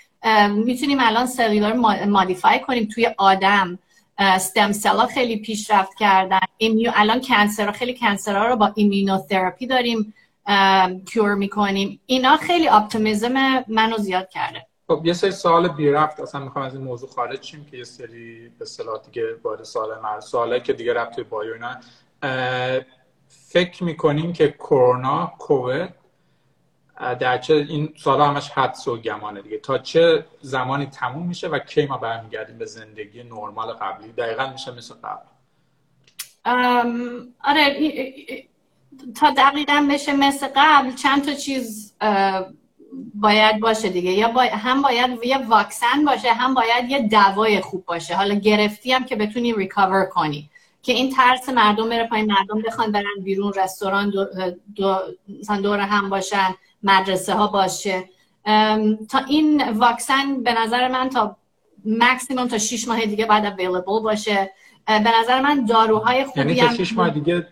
[0.49, 1.73] می‌تونیم الان cellular
[2.07, 2.89] modify کنیم.
[2.95, 3.79] توی آدم
[4.41, 6.39] stem cell خیلی پیشرفت کردن.
[6.59, 10.15] immune الان cancer خیلی cancer ها رو با ایمیونوتراپی داریم
[11.15, 12.01] cure می‌کنیم.
[12.07, 14.67] اینا خیلی optimism منو زیاد کرده.
[14.89, 17.85] خب یه سری سوال بی ربط اصلا می‌خوام از این موضوع خارج شیم که یه
[17.85, 21.77] سری به اصطلاح دیگه وارد سوال مرد سوالی که دیگه ربط bio اینا
[23.29, 25.91] فکر می‌کنیم که کرونا کووید
[27.21, 29.59] در چه این سال همش حدس و گمانه دیگه.
[29.59, 34.13] تا چه زمانی تموم میشه و کی ما برمیگردیم به زندگی نرمال قبلی.
[34.13, 35.27] دقیقا میشه مثل قبل.
[37.45, 37.77] آره
[39.21, 41.95] تا دقیقا بشه مثل قبل چند تا چیز
[43.15, 44.11] باید باشه دیگه.
[44.11, 48.17] یا هم باید یه واکسن باشه هم باید یه دوای خوب باشه.
[48.17, 50.51] حالا گرفتی هم که بتونی ریکاور کنی.
[50.87, 54.27] که این ترس مردم بره پایین مردم بخوان برن بیرون رستوران دو,
[54.77, 54.99] دو،
[55.63, 58.05] دور هم باشن مدرسه ها باشه.
[59.09, 61.37] تا این واکسن به نظر من تا
[61.85, 64.53] مکسیموم تا 6 ماه دیگه باید اویلیبل باشه.
[64.87, 67.47] به نظر من داروهای خوبی یعنی تا 6 ماه دیگه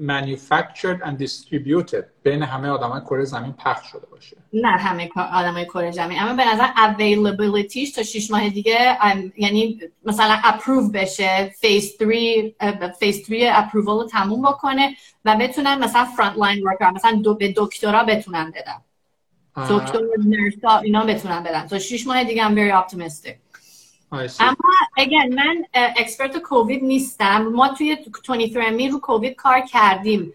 [0.00, 4.36] manufactured and distributed بین همه آدمای کره زمین پخش شده باشه.
[4.52, 6.22] نه همه آدمای کره زمین.
[6.22, 8.98] اما به نظر availabilityش تا 6 ماه دیگه
[9.36, 12.54] یعنی مثلا approve بشه phase 3
[12.98, 18.04] phase 3 approval رو تموم بکنه و بتونن مثلا frontline worker مثلا دو به دکترا
[18.04, 18.82] بتونن بدن.
[19.70, 21.66] دکتر nurse ا اینا بتونن بدن.
[21.66, 23.47] تا 6 ماه دیگه هم very optimistic.
[24.12, 24.56] اما
[24.96, 27.96] اگر من expert کووید نیستم ما توی
[28.28, 30.32] 23 رو کووید کار کردیم.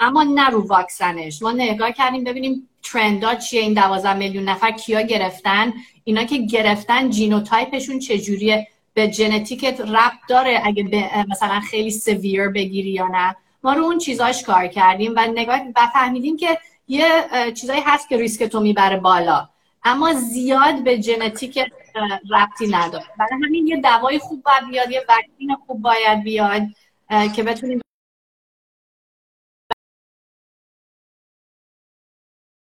[0.00, 1.42] اما نه رو واکسنش.
[1.42, 5.72] ما نگاه کردیم ببینیم trend ا چیه این 12 میلیون نفر کیا گرفتن.
[6.04, 12.90] اینا که گرفتن genotype شون چجوریه؟ به ژنتیکت ربط داره اگه مثلا خیلی severe بگیری
[12.90, 13.36] یا نه.
[13.62, 17.06] ما رو اون چیزاش کار کردیم و نگاه و فهمیدیم که یه
[17.54, 19.48] چیزایی هست که ریسک تو می‌بره بالا.
[19.84, 21.58] اما زیاد به ژنتیک
[22.30, 23.04] ربطی نداره.
[23.18, 26.62] برای همین یه دوای خوب باید بیاد یه vaccine خوب باید بیاد
[27.36, 27.80] که بتونیم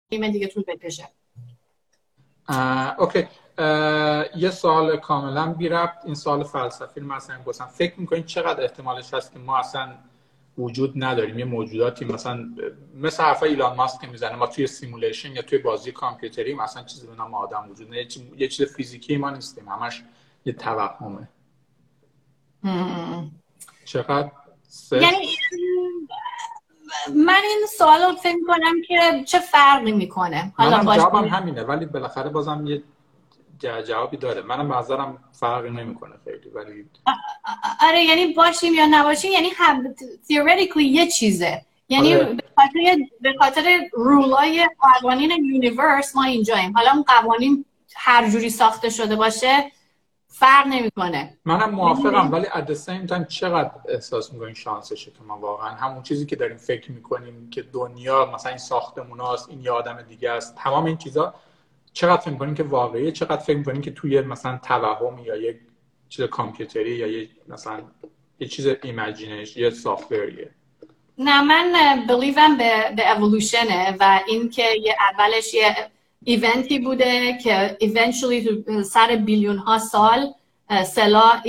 [0.10, 1.10] دیگه طول بکشه.
[3.00, 3.28] OK.
[4.36, 7.66] یه سوال کاملا بی ربط این سوال فلسفی مثلا گفتم.
[7.66, 9.98] فکر می‌کنید چقدر احتمالش هست که ما اصلا
[10.60, 11.40] وجود نداریم.
[11.40, 12.50] یه موجوداتی مثلا
[12.96, 17.08] مثل حرف ایلان ماسک که می‌زنه ما توی simulation یا توی بازی کامپیوتری مثلا چیزی
[17.08, 18.08] به نام آدم وجود نه
[18.38, 19.70] یه چیز فیزیکی ما نیستیم.
[19.70, 20.04] همش
[20.46, 21.28] یه توهمه.
[23.86, 24.32] چقدر؟
[24.92, 25.18] یعنی
[27.16, 32.30] من این سوال رو فکر کنم که چه فرقی می‌کنه؟ حالا جوابم همینه ولی بالاخره
[32.30, 32.84] بازم یه
[33.60, 34.42] جوابی داره.
[34.42, 36.90] منم نظرم فرقی نمی‌کنه خیلی ولی
[37.82, 39.96] آره یعنی باشیم یا نباشیم یعنی هم
[40.30, 41.62] theoretically یه چیزه.
[41.90, 42.34] یعنی آره.
[42.34, 46.74] به خاطر به خاطر رولای قوانین یونیورس ما اینجاییم.
[46.78, 49.72] حالا اون قوانین هر جوری ساخته شده باشه
[50.28, 51.38] فرق نمی‌کنه.
[51.46, 56.04] منم موافقم ولی at the same time چقدر احساس می‌کنین شانسشه که ما واقعا همون
[56.04, 60.32] چیزی که داریم فکر می‌کنیم که دنیا مثلا این ساختمون هاست این یه آدم دیگه
[60.32, 61.34] است تمام این چیزا
[61.94, 65.56] چقدر فکر می‌کنین که واقعیه؟ چقدر فکر می‌کنین که توی مثلا توهم یا یک
[66.10, 67.82] چیز کامپیوتری یا یه مثلا
[68.40, 70.50] یه چیز ایمیجینش یه سافتوریه؟
[71.18, 71.74] نه من
[72.08, 75.76] بلیوم به, به اولوشنه و اینکه یه اولش یه
[76.24, 77.78] ایونتی بوده که
[78.22, 80.34] تو سر billion ها سال
[80.86, 81.42] cell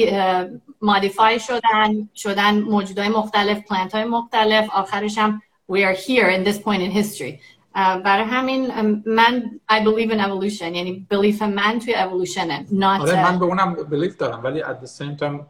[0.83, 6.43] ا modify شدن شدن موجودهای مختلف plant های مختلف آخرش هم we are here in
[6.43, 7.41] this point in history.
[7.75, 8.73] برای همین
[9.07, 13.77] من I believe in evolution یعنی belief من توی evolution not آره من به اونم
[13.77, 15.41] belief دارم ولی at the same time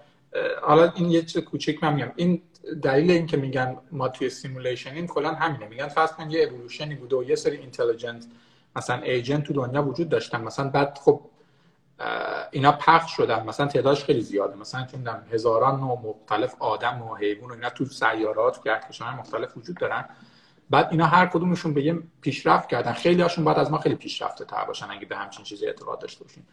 [0.63, 2.13] حالا این یه چیز کوچیک من میگم.
[2.17, 2.43] این
[2.83, 5.69] دلیل این که میگن ما توی simulation این کلا همینه.
[5.69, 8.27] میگن فرض کن یه اِوولوشنی بوده و یه سری intelligent
[8.77, 10.41] مثلا agent تو دنیا وجود داشتن.
[10.41, 11.21] مثلا بعد خب
[12.51, 13.47] اینا پخش شدن.
[13.47, 14.57] مثلا تعدادش خیلی زیاده.
[14.57, 19.57] مثلا چون هزاران نوع مختلف آدم و حیوان و اینا تو سیارات و کهکشان‌های مختلف
[19.57, 20.05] وجود دارن.
[20.71, 22.93] بعد اینا هر کدومشون به یه پیشرفت کردن.
[22.93, 26.25] خیلی هاشون بعد از ما خیلی پیشرفته تر باشن اگه به همچین چیزی اعتقاد داشته
[26.25, 26.47] باشیم.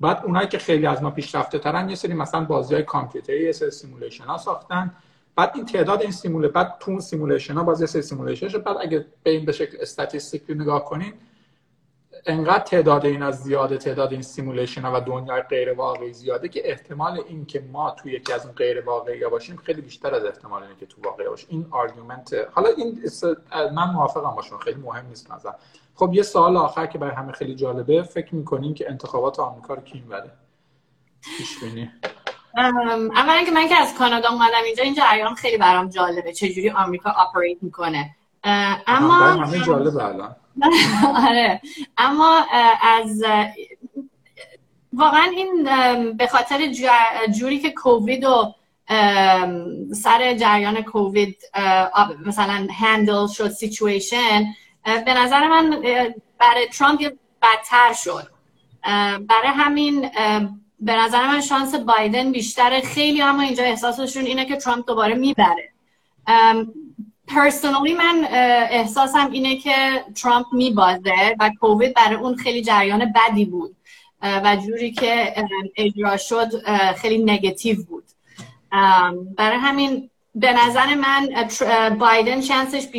[0.00, 3.52] بعد اونایی که خیلی از ما پیشرفته ترن یه سری مثلا بازی های کامپیوتری یه
[3.52, 4.94] سری simulation ها ساختن.
[5.36, 9.06] بعد این تعداد این سیموله بعد تو اون simulation ها باز یه simulation بعد اگه
[9.22, 11.12] به این به شکل statistic ی نگاه کنین
[12.26, 16.70] انقدر تعداد این از زیاده تعداد این simulation ها و دنیای غیر واقعی زیاده که
[16.70, 20.62] احتمال این که ما توی یکی از اون غیر واقعی باشیم خیلی بیشتر از احتمال
[20.62, 21.48] اینه که تو واقعی باشیم.
[21.50, 23.00] این argument حالا این
[23.74, 25.54] من موافقم باشون خیلی مهم نیست مثلا
[25.94, 28.02] خب یه سوال آخر که برای همه خیلی جالبه.
[28.02, 30.30] فکر می‌کنین که انتخابات آمریکا رو کی می‌بره
[31.38, 31.90] پیش بینی
[33.14, 37.10] اولا که من که از کانادا اومدم اینجا این جریان خیلی برام جالبه چجوری آمریکا
[37.10, 38.16] operate می‌کنه.
[38.86, 40.36] اما همه جالبه الان.
[41.28, 41.60] آره.
[41.98, 42.46] اما
[42.82, 43.24] از
[44.92, 45.64] واقعا این
[46.16, 46.72] به خاطر
[47.38, 48.54] جوری که کووید و
[49.94, 51.36] سر جریان کووید
[52.26, 54.44] مثلا هندل شد سیچویشن
[54.84, 55.70] به نظر من
[56.38, 58.26] برای ترامپ بدتر شد.
[59.28, 60.10] برای همین
[60.80, 62.80] به نظر من شانس بایدن بیشتره.
[62.80, 65.72] خیلی اما اینجا احساسشون اینه که ترامپ دوباره می‌بره.
[67.28, 68.28] پرسونالی من
[68.70, 73.76] احساسم اینه که ترامپ میبازه و کووید برای اون خیلی جریان بدی بود
[74.22, 75.34] و جوری که
[75.76, 76.50] اجرا شد
[76.96, 78.04] خیلی نگتیو بود.
[79.36, 81.28] برای همین به نظر من
[81.98, 82.86] بایدن شانسش